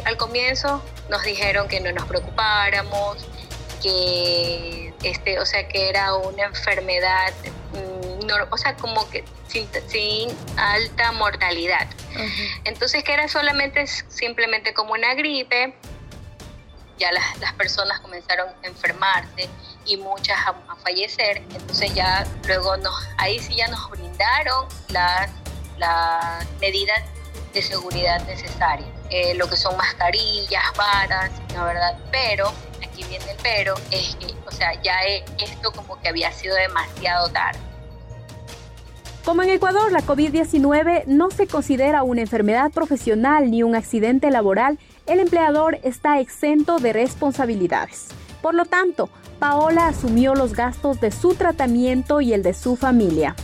al, 0.06 0.18
comienzo 0.18 0.84
nos 1.10 1.24
dijeron 1.24 1.68
que 1.68 1.80
no 1.80 1.92
nos 1.92 2.06
preocupáramos, 2.06 3.18
que, 3.82 4.94
este, 5.04 5.40
o 5.40 5.46
sea, 5.46 5.68
que 5.68 5.90
era 5.90 6.16
una 6.16 6.46
enfermedad, 6.46 7.34
mm, 7.74 8.30
o 8.50 8.58
sea, 8.58 8.76
como 8.76 9.08
que 9.10 9.24
sin, 9.88 10.30
alta 10.58 11.12
mortalidad. 11.12 11.88
Entonces, 12.64 13.04
que 13.04 13.14
era 13.14 13.28
solamente, 13.28 13.86
simplemente 13.88 14.74
como 14.74 14.94
una 14.94 15.14
gripe, 15.14 15.76
ya 16.98 17.12
las, 17.12 17.38
las 17.40 17.54
personas 17.54 18.00
comenzaron 18.00 18.50
a 18.64 18.68
enfermarse 18.68 19.50
y 19.86 19.98
muchas 19.98 20.38
a, 20.48 20.76
fallecer. 20.84 21.38
Entonces 21.38 21.94
ya 21.94 22.26
luego 22.48 22.76
nos, 22.78 22.94
ahí 23.18 23.40
sí 23.40 23.56
ya 23.56 23.68
nos 23.70 23.90
brindaron 23.90 24.68
las, 24.90 25.30
las 25.78 26.46
medidas 26.60 27.02
de 27.54 27.62
seguridad 27.62 28.26
necesarias, 28.26 28.90
eh, 29.10 29.36
lo 29.36 29.48
que 29.48 29.56
son 29.56 29.78
mascarillas, 29.78 30.64
varas, 30.76 31.32
la 31.54 31.64
verdad, 31.64 31.98
pero 32.12 32.52
aquí 32.84 33.04
viene 33.04 33.24
el 33.30 33.38
pero, 33.44 33.76
es 33.92 34.16
que, 34.16 34.34
o 34.46 34.52
sea, 34.52 34.74
ya 34.82 35.04
esto 35.40 35.72
como 35.72 36.00
que 36.02 36.10
había 36.10 36.32
sido 36.32 36.56
demasiado 36.56 37.30
tarde. 37.30 37.60
Como 39.24 39.42
en 39.44 39.52
Ecuador, 39.52 39.92
la 39.92 40.02
COVID-19 40.02 41.06
no 41.06 41.30
se 41.32 41.48
considera 41.48 42.04
una 42.04 42.22
enfermedad 42.22 42.72
profesional 42.72 43.52
ni 43.52 43.64
un 43.64 43.76
accidente 43.76 44.30
laboral, 44.32 44.80
el 45.06 45.20
empleador 45.20 45.80
está 45.84 46.20
exento 46.20 46.80
de 46.80 46.94
responsabilidades. 46.94 48.08
Por 48.42 48.54
lo 48.54 48.66
tanto, 48.66 49.10
Paola 49.40 49.88
asumió 49.88 50.36
los 50.36 50.54
gastos 50.54 51.02
de 51.02 51.12
su 51.12 51.36
tratamiento 51.36 52.22
y 52.22 52.34
el 52.34 52.44
de 52.44 52.54
su 52.54 52.76
familia. 52.76 53.36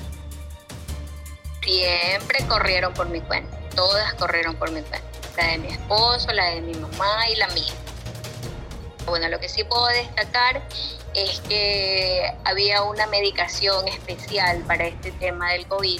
Siempre 1.61 2.45
corrieron 2.47 2.93
por 2.93 3.09
mi 3.09 3.21
cuenta, 3.21 3.57
todas 3.75 4.13
corrieron 4.15 4.55
por 4.55 4.71
mi 4.71 4.81
cuenta, 4.81 5.07
la 5.37 5.47
de 5.47 5.57
mi 5.57 5.67
esposo, 5.67 6.31
la 6.31 6.45
de 6.51 6.61
mi 6.61 6.73
mamá 6.73 7.29
y 7.29 7.35
la 7.35 7.47
mía. 7.49 7.73
Bueno, 9.05 9.27
lo 9.27 9.39
que 9.39 9.49
sí 9.49 9.63
puedo 9.63 9.87
destacar 9.87 10.61
es 11.13 11.41
que 11.41 12.31
había 12.45 12.83
una 12.83 13.07
medicación 13.07 13.87
especial 13.87 14.59
para 14.67 14.85
este 14.87 15.11
tema 15.11 15.51
del 15.51 15.65
COVID, 15.67 15.99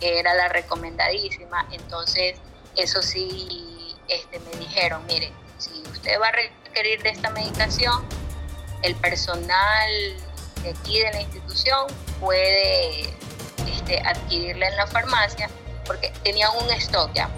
que 0.00 0.18
era 0.18 0.34
la 0.34 0.48
recomendadísima, 0.48 1.66
entonces 1.72 2.38
eso 2.76 3.02
sí 3.02 3.75
este, 4.08 4.40
me 4.40 4.56
dijeron, 4.58 5.04
mire, 5.06 5.32
si 5.58 5.82
usted 5.90 6.20
va 6.20 6.28
a 6.28 6.32
requerir 6.32 7.02
de 7.02 7.10
esta 7.10 7.30
medicación, 7.30 8.04
el 8.82 8.94
personal 8.96 9.90
de 10.62 10.70
aquí 10.70 11.00
de 11.00 11.12
la 11.12 11.20
institución 11.20 11.86
puede 12.20 13.14
este, 13.66 14.00
adquirirla 14.00 14.68
en 14.68 14.76
la 14.76 14.86
farmacia 14.86 15.48
porque 15.86 16.12
tenían 16.22 16.50
un 16.62 16.70
stock 16.72 17.12
ya. 17.14 17.28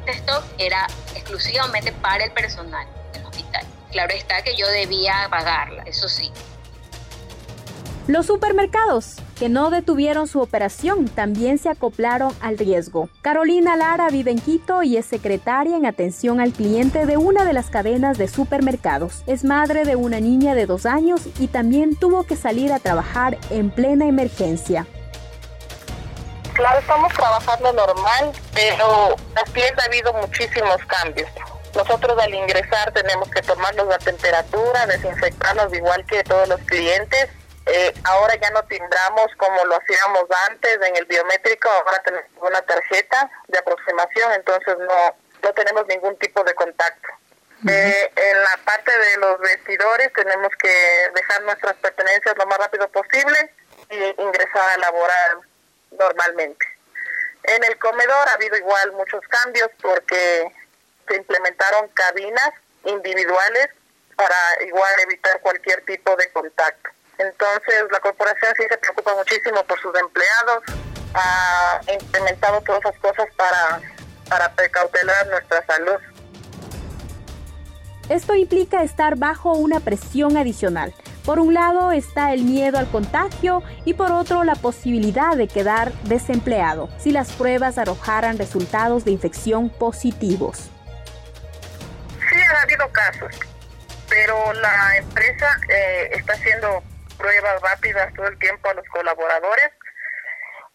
Este 0.00 0.12
stock 0.20 0.44
era 0.58 0.86
exclusivamente 1.14 1.92
para 1.92 2.24
el 2.24 2.32
personal 2.32 2.86
del 3.12 3.24
hospital. 3.24 3.64
Claro 3.90 4.14
está 4.14 4.42
que 4.42 4.56
yo 4.56 4.66
debía 4.68 5.26
pagarla, 5.30 5.82
eso 5.84 6.08
sí. 6.08 6.30
Los 8.06 8.26
supermercados 8.26 9.16
que 9.38 9.48
no 9.48 9.70
detuvieron 9.70 10.26
su 10.26 10.40
operación 10.40 11.08
también 11.08 11.58
se 11.58 11.68
acoplaron 11.68 12.34
al 12.40 12.58
riesgo. 12.58 13.08
Carolina 13.22 13.76
Lara 13.76 14.08
vive 14.08 14.30
en 14.30 14.40
Quito 14.40 14.82
y 14.82 14.96
es 14.96 15.06
secretaria 15.06 15.76
en 15.76 15.86
atención 15.86 16.40
al 16.40 16.52
cliente 16.52 17.06
de 17.06 17.16
una 17.16 17.44
de 17.44 17.52
las 17.52 17.70
cadenas 17.70 18.16
de 18.18 18.28
supermercados. 18.28 19.22
Es 19.26 19.44
madre 19.44 19.84
de 19.84 19.94
una 19.94 20.20
niña 20.20 20.54
de 20.54 20.66
dos 20.66 20.86
años 20.86 21.20
y 21.38 21.48
también 21.48 21.96
tuvo 21.96 22.24
que 22.24 22.36
salir 22.36 22.72
a 22.72 22.78
trabajar 22.78 23.36
en 23.50 23.70
plena 23.70 24.06
emergencia. 24.06 24.86
Claro, 26.54 26.80
estamos 26.80 27.12
trabajando 27.12 27.70
normal, 27.74 28.32
pero 28.54 29.14
aquí 29.44 29.60
ha 29.60 29.84
habido 29.84 30.12
muchísimos 30.14 30.78
cambios. 30.86 31.28
Nosotros 31.74 32.18
al 32.18 32.32
ingresar 32.32 32.90
tenemos 32.92 33.28
que 33.28 33.42
tomarnos 33.42 33.86
la 33.86 33.98
temperatura, 33.98 34.86
desinfectarnos 34.86 35.74
igual 35.74 36.06
que 36.06 36.24
todos 36.24 36.48
los 36.48 36.60
clientes 36.60 37.28
eh, 37.66 37.92
ahora 38.04 38.34
ya 38.36 38.50
no 38.50 38.62
timbramos 38.64 39.26
como 39.36 39.64
lo 39.64 39.76
hacíamos 39.76 40.24
antes 40.48 40.78
en 40.82 40.96
el 40.96 41.04
biométrico, 41.06 41.68
ahora 41.68 42.00
tenemos 42.04 42.30
una 42.40 42.62
tarjeta 42.62 43.30
de 43.48 43.58
aproximación, 43.58 44.32
entonces 44.34 44.78
no, 44.78 45.16
no 45.42 45.52
tenemos 45.52 45.86
ningún 45.88 46.16
tipo 46.18 46.44
de 46.44 46.54
contacto. 46.54 47.08
Eh, 47.68 48.12
en 48.14 48.42
la 48.42 48.56
parte 48.64 48.96
de 48.96 49.16
los 49.16 49.40
vestidores 49.40 50.12
tenemos 50.12 50.50
que 50.62 51.10
dejar 51.14 51.42
nuestras 51.42 51.74
pertenencias 51.76 52.36
lo 52.36 52.46
más 52.46 52.58
rápido 52.58 52.86
posible 52.88 53.50
y 53.90 54.22
ingresar 54.22 54.70
a 54.74 54.76
laborar 54.78 55.38
normalmente. 55.98 56.64
En 57.42 57.64
el 57.64 57.78
comedor 57.78 58.28
ha 58.28 58.34
habido 58.34 58.56
igual 58.56 58.92
muchos 58.92 59.20
cambios 59.28 59.70
porque 59.80 60.52
se 61.08 61.16
implementaron 61.16 61.88
cabinas 61.88 62.50
individuales 62.84 63.68
para 64.16 64.64
igual 64.64 65.00
evitar 65.00 65.40
cualquier 65.40 65.84
tipo 65.84 66.14
de 66.14 66.30
contacto. 66.30 66.90
Entonces 67.18 67.84
la 67.90 68.00
corporación 68.00 68.52
sí 68.56 68.64
se 68.68 68.78
preocupa 68.78 69.14
muchísimo 69.14 69.62
por 69.64 69.80
sus 69.80 69.94
empleados, 69.98 70.62
ha 71.14 71.80
implementado 71.92 72.60
todas 72.62 72.80
esas 72.80 72.98
cosas 72.98 73.26
para, 73.36 73.80
para 74.28 74.52
precautelar 74.54 75.26
nuestra 75.28 75.64
salud. 75.66 76.00
Esto 78.08 78.34
implica 78.34 78.82
estar 78.82 79.16
bajo 79.16 79.54
una 79.54 79.80
presión 79.80 80.36
adicional. 80.36 80.94
Por 81.24 81.40
un 81.40 81.54
lado 81.54 81.90
está 81.90 82.32
el 82.32 82.44
miedo 82.44 82.78
al 82.78 82.88
contagio 82.88 83.64
y 83.84 83.94
por 83.94 84.12
otro 84.12 84.44
la 84.44 84.54
posibilidad 84.54 85.36
de 85.36 85.48
quedar 85.48 85.92
desempleado 86.04 86.88
si 86.98 87.10
las 87.10 87.32
pruebas 87.32 87.78
arrojaran 87.78 88.38
resultados 88.38 89.04
de 89.04 89.10
infección 89.10 89.68
positivos. 89.68 90.70
Sí, 92.30 92.36
ha 92.40 92.62
habido 92.62 92.88
casos, 92.92 93.34
pero 94.08 94.52
la 94.52 94.98
empresa 94.98 95.48
eh, 95.68 96.10
está 96.12 96.34
haciendo 96.34 96.84
pruebas 97.16 97.60
rápidas 97.62 98.12
todo 98.14 98.26
el 98.28 98.38
tiempo 98.38 98.68
a 98.68 98.74
los 98.74 98.86
colaboradores. 98.88 99.70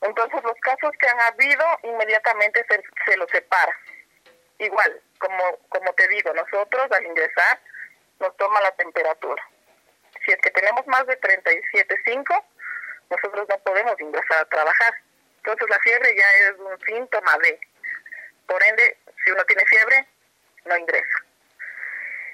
Entonces 0.02 0.44
los 0.44 0.60
casos 0.62 0.92
que 1.00 1.08
han 1.08 1.20
habido 1.22 1.66
inmediatamente 1.84 2.66
se, 2.70 2.82
se 3.06 3.18
los 3.18 3.30
separa. 3.30 3.76
Igual, 4.58 5.02
como, 5.20 5.58
como 5.70 5.94
te 5.94 6.08
digo, 6.08 6.34
nosotros 6.34 6.92
al 6.92 7.06
ingresar 7.06 7.60
nos 8.20 8.36
toma 8.38 8.62
la 8.62 8.72
temperatura. 8.72 9.44
Si 10.26 10.32
es 10.32 10.38
que 10.42 10.52
tenemos 10.52 10.86
más 10.88 11.06
de 11.08 11.20
37.5, 11.20 12.44
nosotros 13.10 13.48
no 13.50 13.58
podemos 13.60 14.00
ingresar 14.00 14.40
a 14.40 14.50
trabajar. 14.50 14.94
Entonces 15.38 15.70
la 15.70 15.80
fiebre 15.80 16.16
ya 16.16 16.32
es 16.48 16.54
un 16.60 16.80
síntoma 16.86 17.38
de. 17.40 17.60
Por 18.48 18.64
ende, 18.64 18.98
si 19.24 19.32
uno 19.32 19.44
tiene 19.46 19.64
fiebre, 19.66 20.08
no 20.66 20.78
ingresa. 20.78 21.18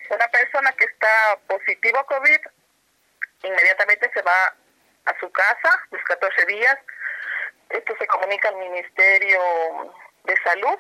Una 0.10 0.28
persona 0.30 0.72
que 0.74 0.86
está 0.86 1.40
positivo 1.48 2.00
a 2.00 2.06
COVID 2.06 2.40
inmediatamente 3.44 4.10
se 4.14 4.22
va 4.22 4.56
a 5.06 5.20
su 5.20 5.30
casa, 5.32 5.82
los 5.92 6.04
14 6.04 6.46
días. 6.46 6.78
Esto 7.70 7.94
se 8.00 8.08
comunica 8.08 8.50
al 8.50 8.58
Ministerio 8.58 9.40
de 10.24 10.36
Salud 10.44 10.78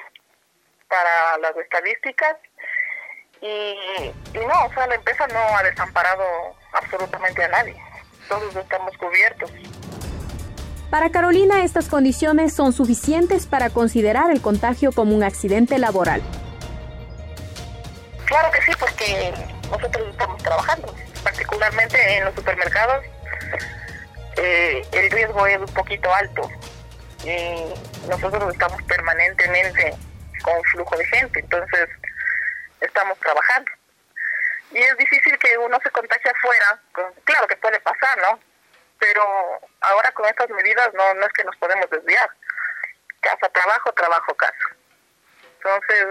para 0.87 1.37
las 1.39 1.55
estadísticas 1.57 2.37
y, 3.41 3.75
no, 4.33 4.65
o 4.65 4.73
sea, 4.73 4.87
la 4.87 4.95
empresa 4.95 5.27
no 5.27 5.39
ha 5.57 5.63
desamparado 5.63 6.23
absolutamente 6.73 7.43
a 7.43 7.47
nadie. 7.49 7.75
Todos 8.27 8.55
estamos 8.55 8.97
cubiertos. 8.97 9.51
Para 10.89 11.11
Carolina, 11.11 11.63
estas 11.63 11.89
condiciones 11.89 12.53
son 12.53 12.71
suficientes 12.71 13.45
para 13.45 13.69
considerar 13.69 14.31
el 14.31 14.41
contagio 14.41 14.91
como 14.91 15.15
un 15.15 15.23
accidente 15.23 15.77
laboral. 15.77 16.21
Claro 18.25 18.51
que 18.51 18.61
sí, 18.61 18.71
porque 18.79 19.33
nosotros 19.69 20.07
estamos 20.09 20.41
trabajando, 20.41 20.93
particularmente 21.47 22.17
en 22.17 22.25
los 22.25 22.35
supermercados. 22.35 23.05
Eh, 24.35 24.85
el 24.91 25.11
riesgo 25.11 25.47
es 25.47 25.57
un 25.57 25.73
poquito 25.73 26.13
alto 26.13 26.49
y 27.23 27.73
nosotros 28.07 28.53
estamos 28.53 28.81
permanentemente 28.83 29.95
con 30.43 30.63
flujo 30.65 30.95
de 30.95 31.05
gente, 31.05 31.39
entonces 31.39 31.89
estamos 32.81 33.17
trabajando. 33.19 33.71
Y 34.71 34.77
es 34.77 34.97
difícil 34.97 35.37
que 35.39 35.57
uno 35.57 35.79
se 35.81 35.89
contagie 35.89 36.29
afuera, 36.29 36.79
claro 37.23 37.47
que 37.47 37.57
puede 37.57 37.79
pasar, 37.79 38.17
¿no? 38.19 38.39
Pero 38.99 39.23
ahora 39.81 40.11
con 40.11 40.25
estas 40.27 40.49
medidas 40.49 40.93
no, 40.93 41.13
no 41.15 41.25
es 41.25 41.33
que 41.33 41.43
nos 41.43 41.55
podemos 41.57 41.89
desviar. 41.89 42.29
Casa, 43.21 43.49
trabajo, 43.49 43.91
trabajo, 43.93 44.35
casa. 44.35 44.75
Entonces, 45.57 46.07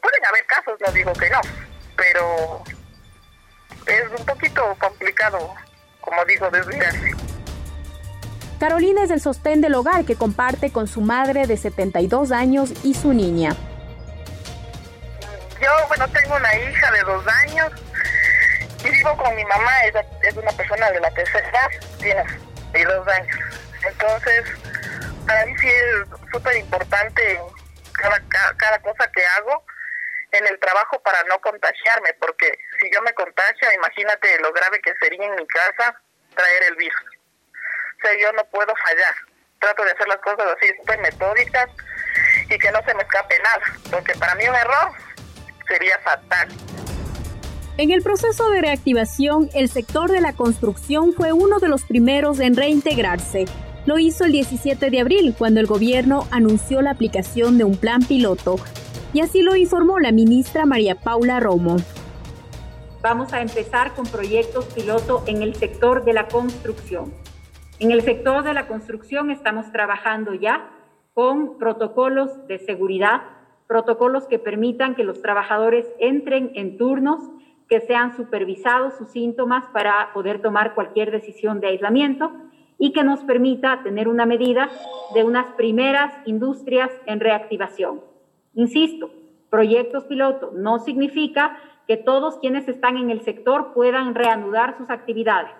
pueden 0.00 0.26
haber 0.26 0.46
casos, 0.46 0.80
no 0.80 0.92
digo 0.92 1.12
que 1.14 1.30
no, 1.30 1.40
pero 1.96 2.62
es 3.86 4.08
un 4.08 4.26
poquito 4.26 4.39
complicado, 5.00 5.54
como 6.02 6.24
digo, 6.26 6.50
desviarse. 6.50 7.12
Carolina 8.58 9.04
es 9.04 9.10
el 9.10 9.20
sostén 9.20 9.62
del 9.62 9.74
hogar 9.74 10.04
que 10.04 10.14
comparte 10.14 10.70
con 10.70 10.86
su 10.86 11.00
madre 11.00 11.46
de 11.46 11.56
72 11.56 12.30
años 12.30 12.70
y 12.84 12.92
su 12.92 13.14
niña. 13.14 13.56
Yo, 15.62 15.70
bueno, 15.88 16.06
tengo 16.08 16.36
una 16.36 16.54
hija 16.54 16.90
de 16.92 17.00
dos 17.00 17.26
años 17.26 17.72
y 18.84 18.90
vivo 18.90 19.16
con 19.16 19.34
mi 19.34 19.44
mamá, 19.44 19.72
es, 19.84 19.94
es 20.28 20.36
una 20.36 20.52
persona 20.52 20.90
de 20.90 21.00
la 21.00 21.10
tercera 21.12 21.48
edad, 21.48 21.68
tiene 21.98 22.84
dos 22.84 23.08
años. 23.08 23.36
Entonces, 23.88 24.44
para 25.26 25.46
mí 25.46 25.54
sí 25.58 25.68
es 25.68 26.30
súper 26.30 26.56
importante 26.56 27.40
cada, 27.92 28.20
cada 28.56 28.78
cosa 28.80 29.10
que 29.12 29.22
hago 29.38 29.64
en 30.38 30.46
el 30.46 30.58
trabajo 30.58 31.00
para 31.02 31.22
no 31.24 31.40
contagiarme, 31.40 32.14
porque 32.14 32.52
si 32.80 32.90
yo 32.92 33.02
me 33.02 33.12
contagio, 33.14 33.68
imagínate 33.74 34.38
lo 34.40 34.52
grave 34.52 34.80
que 34.80 34.94
sería 35.00 35.26
en 35.26 35.34
mi 35.36 35.46
casa 35.46 36.00
traer 36.34 36.62
el 36.70 36.76
virus. 36.76 37.02
O 37.98 38.00
sea, 38.02 38.18
yo 38.18 38.32
no 38.32 38.44
puedo 38.44 38.72
fallar. 38.84 39.14
Trato 39.58 39.84
de 39.84 39.92
hacer 39.92 40.08
las 40.08 40.18
cosas 40.18 40.46
así 40.56 40.72
súper 40.78 40.98
metódicas 41.00 41.68
y 42.48 42.58
que 42.58 42.72
no 42.72 42.82
se 42.84 42.94
me 42.94 43.02
escape 43.02 43.38
nada, 43.38 43.62
porque 43.90 44.14
para 44.14 44.34
mí 44.34 44.48
un 44.48 44.54
error 44.54 44.92
sería 45.68 45.98
fatal. 45.98 46.48
En 47.76 47.90
el 47.90 48.02
proceso 48.02 48.50
de 48.50 48.60
reactivación, 48.60 49.48
el 49.54 49.70
sector 49.70 50.10
de 50.10 50.20
la 50.20 50.34
construcción 50.34 51.12
fue 51.14 51.32
uno 51.32 51.60
de 51.60 51.68
los 51.68 51.84
primeros 51.84 52.40
en 52.40 52.56
reintegrarse. 52.56 53.46
Lo 53.86 53.98
hizo 53.98 54.24
el 54.24 54.32
17 54.32 54.90
de 54.90 55.00
abril, 55.00 55.34
cuando 55.38 55.60
el 55.60 55.66
gobierno 55.66 56.28
anunció 56.30 56.82
la 56.82 56.90
aplicación 56.90 57.56
de 57.56 57.64
un 57.64 57.78
plan 57.78 58.02
piloto 58.02 58.56
y 59.12 59.20
así 59.20 59.42
lo 59.42 59.56
informó 59.56 59.98
la 59.98 60.12
ministra 60.12 60.66
María 60.66 60.94
Paula 60.94 61.40
Romo. 61.40 61.76
Vamos 63.02 63.32
a 63.32 63.40
empezar 63.40 63.94
con 63.94 64.06
proyectos 64.06 64.66
piloto 64.66 65.24
en 65.26 65.42
el 65.42 65.54
sector 65.54 66.04
de 66.04 66.12
la 66.12 66.28
construcción. 66.28 67.12
En 67.78 67.90
el 67.90 68.02
sector 68.02 68.44
de 68.44 68.52
la 68.52 68.66
construcción 68.68 69.30
estamos 69.30 69.72
trabajando 69.72 70.34
ya 70.34 70.70
con 71.14 71.58
protocolos 71.58 72.46
de 72.46 72.58
seguridad, 72.58 73.22
protocolos 73.66 74.26
que 74.26 74.38
permitan 74.38 74.94
que 74.94 75.04
los 75.04 75.22
trabajadores 75.22 75.86
entren 75.98 76.52
en 76.54 76.76
turnos, 76.76 77.20
que 77.68 77.80
sean 77.80 78.14
supervisados 78.16 78.94
sus 78.98 79.08
síntomas 79.10 79.64
para 79.72 80.12
poder 80.12 80.42
tomar 80.42 80.74
cualquier 80.74 81.10
decisión 81.10 81.60
de 81.60 81.68
aislamiento 81.68 82.32
y 82.78 82.92
que 82.92 83.04
nos 83.04 83.20
permita 83.20 83.82
tener 83.82 84.08
una 84.08 84.26
medida 84.26 84.68
de 85.14 85.24
unas 85.24 85.46
primeras 85.54 86.12
industrias 86.26 86.90
en 87.06 87.20
reactivación. 87.20 88.09
Insisto, 88.54 89.10
proyectos 89.50 90.04
piloto 90.04 90.52
no 90.54 90.78
significa 90.78 91.58
que 91.86 91.96
todos 91.96 92.38
quienes 92.38 92.68
están 92.68 92.96
en 92.96 93.10
el 93.10 93.22
sector 93.22 93.72
puedan 93.72 94.14
reanudar 94.14 94.76
sus 94.76 94.90
actividades. 94.90 95.52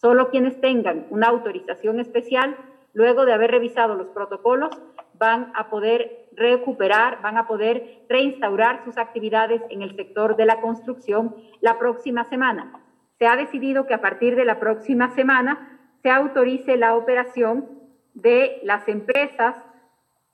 Solo 0.00 0.30
quienes 0.30 0.60
tengan 0.60 1.06
una 1.10 1.28
autorización 1.28 2.00
especial, 2.00 2.56
luego 2.92 3.24
de 3.24 3.32
haber 3.32 3.50
revisado 3.50 3.94
los 3.94 4.08
protocolos, 4.08 4.70
van 5.14 5.52
a 5.54 5.70
poder 5.70 6.28
recuperar, 6.32 7.22
van 7.22 7.38
a 7.38 7.46
poder 7.46 8.04
reinstaurar 8.08 8.84
sus 8.84 8.98
actividades 8.98 9.62
en 9.70 9.82
el 9.82 9.96
sector 9.96 10.36
de 10.36 10.46
la 10.46 10.60
construcción 10.60 11.34
la 11.60 11.78
próxima 11.78 12.24
semana. 12.24 12.80
Se 13.18 13.26
ha 13.26 13.36
decidido 13.36 13.86
que 13.86 13.94
a 13.94 14.00
partir 14.00 14.36
de 14.36 14.44
la 14.44 14.58
próxima 14.58 15.14
semana 15.14 15.78
se 16.02 16.10
autorice 16.10 16.76
la 16.76 16.96
operación 16.96 17.68
de 18.14 18.60
las 18.62 18.86
empresas 18.88 19.56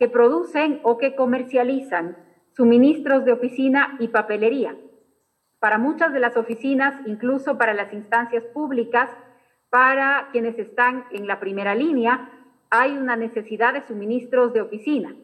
que 0.00 0.08
producen 0.08 0.80
o 0.82 0.96
que 0.96 1.14
comercializan 1.14 2.16
suministros 2.56 3.26
de 3.26 3.32
oficina 3.32 3.96
y 4.00 4.08
papelería. 4.08 4.74
Para 5.58 5.76
muchas 5.76 6.14
de 6.14 6.20
las 6.20 6.38
oficinas, 6.38 6.94
incluso 7.06 7.58
para 7.58 7.74
las 7.74 7.92
instancias 7.92 8.42
públicas, 8.44 9.10
para 9.68 10.30
quienes 10.32 10.58
están 10.58 11.04
en 11.12 11.26
la 11.26 11.38
primera 11.38 11.74
línea, 11.74 12.30
hay 12.70 12.96
una 12.96 13.14
necesidad 13.14 13.74
de 13.74 13.82
suministros 13.82 14.54
de 14.54 14.62
oficina 14.62 15.14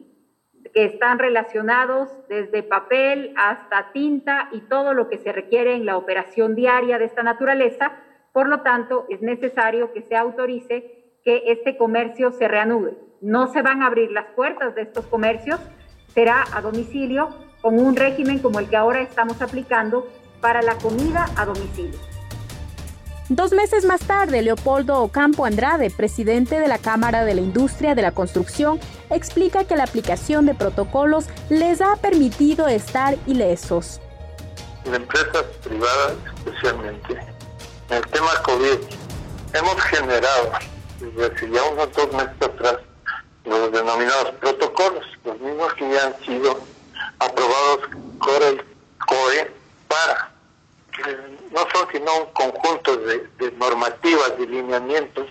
que 0.75 0.85
están 0.85 1.17
relacionados 1.17 2.09
desde 2.29 2.61
papel 2.61 3.33
hasta 3.35 3.91
tinta 3.93 4.49
y 4.51 4.61
todo 4.61 4.93
lo 4.93 5.09
que 5.09 5.17
se 5.17 5.31
requiere 5.31 5.73
en 5.73 5.87
la 5.87 5.97
operación 5.97 6.53
diaria 6.53 6.99
de 6.99 7.05
esta 7.05 7.23
naturaleza. 7.23 7.93
Por 8.31 8.47
lo 8.47 8.61
tanto, 8.61 9.07
es 9.09 9.23
necesario 9.23 9.91
que 9.91 10.03
se 10.03 10.15
autorice 10.15 10.96
que 11.27 11.43
este 11.47 11.75
comercio 11.75 12.31
se 12.31 12.47
reanude 12.47 12.97
no 13.19 13.51
se 13.51 13.61
van 13.61 13.81
a 13.81 13.87
abrir 13.87 14.11
las 14.11 14.27
puertas 14.33 14.75
de 14.75 14.83
estos 14.83 15.05
comercios, 15.07 15.59
será 16.13 16.45
a 16.53 16.61
domicilio 16.61 17.35
con 17.59 17.77
un 17.77 17.97
régimen 17.97 18.39
como 18.39 18.59
el 18.59 18.69
que 18.69 18.77
ahora 18.77 19.01
estamos 19.01 19.41
aplicando 19.41 20.07
para 20.39 20.61
la 20.61 20.77
comida 20.77 21.25
a 21.35 21.45
domicilio. 21.45 21.99
Dos 23.27 23.51
meses 23.51 23.83
más 23.83 23.99
tarde, 24.07 24.41
Leopoldo 24.41 25.01
Ocampo 25.01 25.43
Andrade, 25.43 25.91
presidente 25.91 26.61
de 26.61 26.69
la 26.69 26.77
Cámara 26.77 27.25
de 27.25 27.35
la 27.35 27.41
Industria 27.41 27.93
de 27.93 28.03
la 28.03 28.13
Construcción, 28.13 28.79
explica 29.09 29.65
que 29.65 29.75
la 29.75 29.83
aplicación 29.83 30.45
de 30.45 30.53
protocolos 30.53 31.27
les 31.49 31.81
ha 31.81 31.97
permitido 31.97 32.69
estar 32.69 33.17
ilesos. 33.25 33.99
En 34.85 34.95
empresas 34.95 35.43
privadas 35.61 36.13
especialmente, 36.37 37.19
en 37.89 37.97
el 37.97 38.07
tema 38.07 38.31
COVID, 38.43 38.77
hemos 39.53 39.81
generado, 39.81 40.51
desde 40.99 41.51
ya 41.51 41.63
unos 41.63 41.91
dos 41.93 42.11
meses 42.13 42.41
atrás, 42.41 42.77
los 43.45 43.71
denominados 43.71 44.31
protocolos, 44.39 45.05
los 45.23 45.39
mismos 45.39 45.73
que 45.75 45.89
ya 45.89 46.07
han 46.07 46.19
sido 46.25 46.59
aprobados 47.19 47.79
por 48.19 48.43
el 48.43 48.63
COE 49.05 49.51
para, 49.87 50.31
que 50.91 51.17
no 51.51 51.59
son 51.73 51.87
sino 51.91 52.17
un 52.19 52.25
conjunto 52.33 52.97
de, 52.97 53.51
normativas, 53.57 54.37
de 54.37 54.47
lineamientos 54.47 55.27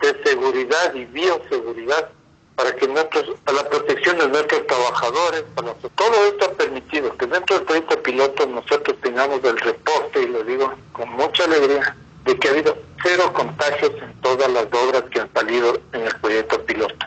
de 0.00 0.22
seguridad 0.24 0.94
y 0.94 1.06
bioseguridad 1.06 2.10
para 2.54 2.74
que 2.74 2.86
nuestros, 2.88 3.38
para 3.44 3.62
la 3.62 3.68
protección 3.68 4.18
de 4.18 4.28
nuestros 4.28 4.66
trabajadores, 4.66 5.44
para 5.54 5.74
todo 5.74 6.26
esto 6.26 6.46
ha 6.46 6.52
permitido 6.54 7.16
que 7.16 7.26
dentro 7.26 7.56
del 7.56 7.66
proyecto 7.66 8.02
piloto 8.02 8.46
nosotros 8.46 8.96
tengamos 9.02 9.42
el 9.44 9.58
reporte, 9.58 10.22
y 10.22 10.26
lo 10.28 10.42
digo 10.42 10.72
con 10.92 11.08
mucha 11.10 11.44
alegría, 11.44 11.94
de 12.26 12.36
que 12.38 12.48
ha 12.48 12.50
habido 12.50 12.76
cero 13.02 13.32
contagios 13.32 13.92
en 14.02 14.20
todas 14.20 14.50
las 14.50 14.66
obras 14.72 15.04
que 15.10 15.20
han 15.20 15.32
salido 15.32 15.80
en 15.92 16.02
el 16.02 16.16
proyecto 16.20 16.64
piloto 16.64 17.06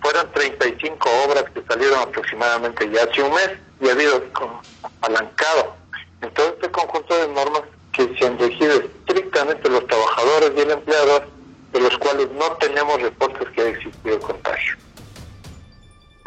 fueron 0.00 0.30
35 0.32 1.08
obras 1.26 1.44
que 1.54 1.62
salieron 1.68 2.00
aproximadamente 2.00 2.90
ya 2.90 3.04
hace 3.04 3.22
un 3.22 3.32
mes 3.34 3.50
y 3.80 3.88
ha 3.88 3.92
habido 3.92 4.22
apalancado 4.82 5.74
en 6.22 6.30
todo 6.34 6.48
este 6.48 6.70
conjunto 6.70 7.16
de 7.16 7.28
normas 7.28 7.62
que 7.92 8.14
se 8.16 8.26
han 8.26 8.38
regido 8.38 8.74
estrictamente 8.80 9.68
los 9.68 9.86
trabajadores 9.86 10.52
y 10.56 10.60
el 10.60 10.70
empleador, 10.70 11.26
de 11.72 11.80
los 11.80 11.96
cuales 11.98 12.30
no 12.32 12.52
tenemos 12.56 13.00
reportes 13.00 13.48
que 13.50 13.60
haya 13.60 13.70
existido 13.70 14.20
contagio. 14.20 14.76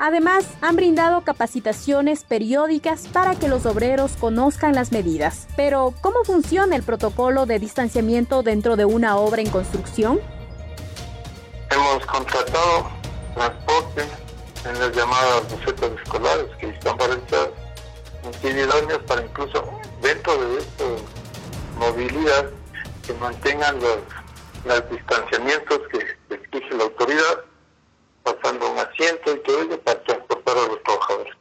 Además, 0.06 0.46
han 0.60 0.76
brindado 0.76 1.22
capacitaciones 1.22 2.26
periódicas 2.26 3.08
para 3.08 3.36
que 3.36 3.48
los 3.48 3.66
obreros 3.66 4.18
conozcan 4.20 4.76
las 4.76 4.92
medidas. 4.92 5.48
Pero, 5.56 5.94
¿cómo 6.02 6.26
funciona 6.26 6.76
el 6.76 6.84
protocolo 6.84 7.46
de 7.46 7.58
distanciamiento 7.58 8.44
dentro 8.44 8.76
de 8.76 8.84
una 8.84 9.16
obra 9.16 9.42
en 9.42 9.50
construcción? 9.50 10.20
Hemos 11.70 12.06
contratado 12.06 12.89
transporte 13.34 14.02
en 14.66 14.78
las 14.78 14.94
llamadas 14.94 15.50
bucetas 15.50 15.92
escolares 16.04 16.48
que 16.60 16.68
están 16.68 16.98
paralizadas, 16.98 17.52
idóneas 18.44 19.00
para 19.08 19.24
incluso 19.24 19.80
dentro 20.02 20.38
de 20.38 20.58
esta 20.58 20.84
movilidad 21.78 22.50
que 23.08 23.13
mantengan 23.13 23.80
los, 23.80 24.00
los 24.66 24.89
distanciamientos 24.89 25.80
que 25.89 26.36
exige 26.36 26.76
la 26.76 26.84
autoridad, 26.84 27.53
pasando 29.17 29.32
un 29.32 29.34
asiento 29.34 29.34
y 29.34 29.39
todo 29.39 29.62
ello 29.62 29.82
para 29.82 30.04
transportar 30.04 30.58
a 30.58 30.67
los 30.67 30.84
trabajadores. 30.84 31.34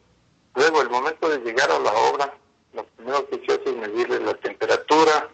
Luego, 0.54 0.82
el 0.82 0.90
momento 0.90 1.28
de 1.28 1.38
llegar 1.38 1.70
a 1.70 1.78
la 1.78 1.92
obra, 1.92 2.34
lo 2.74 2.84
primero 2.84 3.28
que 3.28 3.36
se 3.46 3.52
hace 3.52 3.70
es 3.70 3.76
medirle 3.76 4.20
la 4.20 4.34
temperatura, 4.34 5.28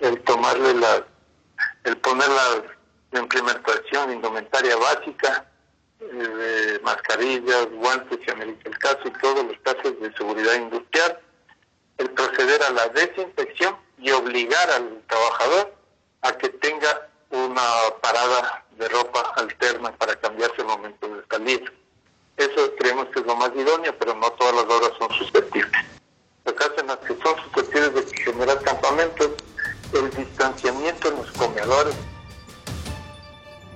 el 0.00 0.20
tomarle 0.22 0.74
la, 0.74 1.06
el 1.84 1.96
poner 1.98 2.28
la 2.28 3.20
implementación 3.20 4.12
indumentaria 4.12 4.76
básica, 4.76 5.46
eh, 6.00 6.80
mascarillas, 6.82 7.70
guantes, 7.72 8.18
si 8.24 8.30
amerita 8.30 8.68
el 8.68 8.78
caso, 8.78 9.00
y 9.04 9.10
todos 9.20 9.44
los 9.44 9.58
casos 9.60 10.00
de 10.00 10.12
seguridad 10.14 10.54
industrial, 10.54 11.18
el 11.98 12.10
proceder 12.10 12.62
a 12.62 12.70
la 12.70 12.88
desinfección 12.88 13.76
y 13.98 14.10
obligar 14.10 14.70
al 14.70 15.02
trabajador 15.06 15.74
a 16.22 16.32
que 16.32 16.48
tenga 16.48 17.08
una 17.32 17.62
parada 18.00 18.64
de 18.78 18.88
ropa 18.88 19.32
alterna 19.36 19.92
para 19.92 20.14
cambiarse 20.16 20.60
el 20.60 20.66
momento 20.66 21.08
de 21.08 21.22
salir. 21.30 21.72
Eso 22.36 22.74
creemos 22.78 23.06
que 23.08 23.20
es 23.20 23.26
lo 23.26 23.36
más 23.36 23.50
idóneo, 23.56 23.94
pero 23.98 24.14
no 24.14 24.30
todas 24.32 24.54
las 24.54 24.64
horas 24.64 24.90
son 24.98 25.10
susceptibles. 25.18 25.72
Casos 26.44 26.78
en 26.78 26.86
las 26.88 26.98
que 26.98 27.14
son 27.22 27.34
susceptibles 27.44 27.94
de 27.94 28.16
generar 28.24 28.60
campamentos, 28.60 29.30
el 29.94 30.10
distanciamiento 30.10 31.08
en 31.08 31.16
los 31.16 31.32
comedores. 31.32 31.94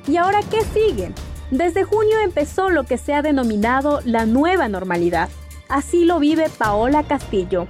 ¿Y 0.07 0.17
ahora 0.17 0.41
qué 0.51 0.63
sigue? 0.63 1.13
Desde 1.51 1.85
junio 1.85 2.19
empezó 2.21 2.71
lo 2.71 2.85
que 2.85 2.99
se 2.99 3.15
ha 3.15 3.23
denominado 3.23 4.01
la 4.05 4.27
nueva 4.27 4.69
normalidad. 4.69 5.29
Así 5.69 6.05
lo 6.05 6.19
vive 6.19 6.49
Paola 6.49 7.03
Castillo. 7.05 7.67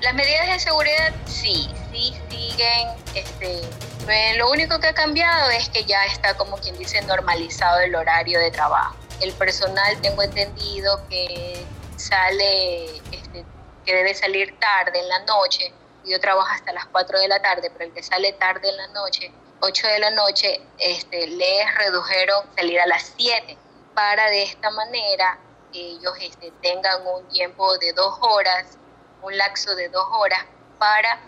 Las 0.00 0.14
medidas 0.14 0.46
de 0.46 0.58
seguridad 0.60 1.14
sí, 1.26 1.68
sí 1.92 2.14
siguen. 2.28 2.88
Este, 3.14 3.60
pues, 4.08 4.36
lo 4.38 4.50
único 4.50 4.80
que 4.80 4.88
ha 4.88 4.94
cambiado 4.94 5.50
es 5.50 5.68
que 5.68 5.84
ya 5.84 6.04
está, 6.06 6.34
como 6.36 6.56
quien 6.56 6.78
dice, 6.78 7.00
normalizado 7.02 7.80
el 7.80 7.94
horario 7.94 8.38
de 8.40 8.50
trabajo. 8.50 8.96
El 9.20 9.32
personal, 9.34 10.00
tengo 10.00 10.22
entendido 10.22 11.06
que 11.08 11.64
sale, 11.96 12.86
este, 13.12 13.44
que 13.84 13.94
debe 13.94 14.14
salir 14.14 14.58
tarde 14.58 14.98
en 14.98 15.08
la 15.08 15.18
noche. 15.20 15.72
Yo 16.06 16.18
trabajo 16.20 16.48
hasta 16.50 16.72
las 16.72 16.86
4 16.86 17.18
de 17.18 17.28
la 17.28 17.42
tarde, 17.42 17.70
pero 17.70 17.84
el 17.84 17.92
que 17.92 18.02
sale 18.02 18.32
tarde 18.32 18.70
en 18.70 18.76
la 18.78 18.86
noche 18.88 19.30
8 19.60 19.86
de 19.88 19.98
la 19.98 20.10
noche, 20.12 20.60
este, 20.78 21.26
les 21.26 21.74
redujeron 21.76 22.46
salir 22.56 22.80
a 22.80 22.86
las 22.86 23.12
7 23.16 23.58
para 23.94 24.30
de 24.30 24.44
esta 24.44 24.70
manera 24.70 25.38
ellos 25.72 26.14
este, 26.20 26.52
tengan 26.62 27.06
un 27.06 27.28
tiempo 27.28 27.76
de 27.78 27.92
dos 27.92 28.16
horas, 28.20 28.78
un 29.22 29.36
lapso 29.36 29.74
de 29.74 29.88
dos 29.88 30.06
horas 30.12 30.44
para 30.78 31.18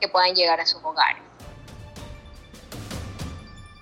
que 0.00 0.08
puedan 0.08 0.34
llegar 0.34 0.60
a 0.60 0.66
sus 0.66 0.82
hogares. 0.82 1.27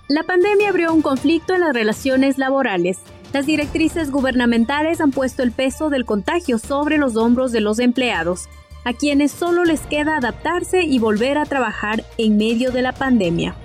La 0.08 0.22
pandemia 0.22 0.68
abrió 0.68 0.94
un 0.94 1.02
conflicto 1.02 1.54
en 1.54 1.62
las 1.62 1.74
relaciones 1.74 2.38
laborales. 2.38 2.98
Las 3.32 3.44
directrices 3.44 4.12
gubernamentales 4.12 5.00
han 5.00 5.10
puesto 5.10 5.42
el 5.42 5.50
peso 5.50 5.90
del 5.90 6.04
contagio 6.04 6.58
sobre 6.58 6.96
los 6.96 7.16
hombros 7.16 7.50
de 7.50 7.60
los 7.60 7.80
empleados, 7.80 8.48
a 8.84 8.92
quienes 8.92 9.32
solo 9.32 9.64
les 9.64 9.80
queda 9.80 10.16
adaptarse 10.16 10.84
y 10.84 11.00
volver 11.00 11.38
a 11.38 11.44
trabajar 11.44 12.04
en 12.18 12.36
medio 12.36 12.70
de 12.70 12.82
la 12.82 12.92
pandemia. 12.92 13.56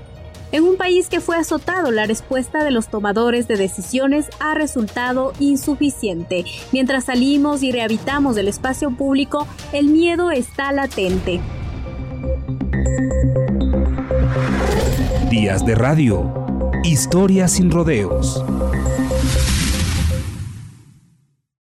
En 0.52 0.64
un 0.64 0.78
país 0.78 1.10
que 1.10 1.20
fue 1.20 1.38
azotado, 1.38 1.92
la 1.92 2.08
respuesta 2.08 2.64
de 2.64 2.72
los 2.72 2.88
tomadores 2.88 3.48
de 3.48 3.56
decisiones 3.56 4.28
ha 4.40 4.56
resultado 4.56 5.34
insuficiente. 5.40 6.44
Mientras 6.72 7.06
salimos 7.06 7.62
y 7.62 7.72
rehabilitamos 7.72 8.36
el 8.38 8.48
espacio 8.48 8.90
público, 8.90 9.48
el 9.74 9.86
miedo 9.86 10.32
está 10.32 10.72
latente. 10.72 11.40
Días 15.32 15.65
de 15.65 15.76
radio. 15.76 16.30
Historias 16.84 17.54
sin 17.54 17.72
rodeos. 17.72 18.44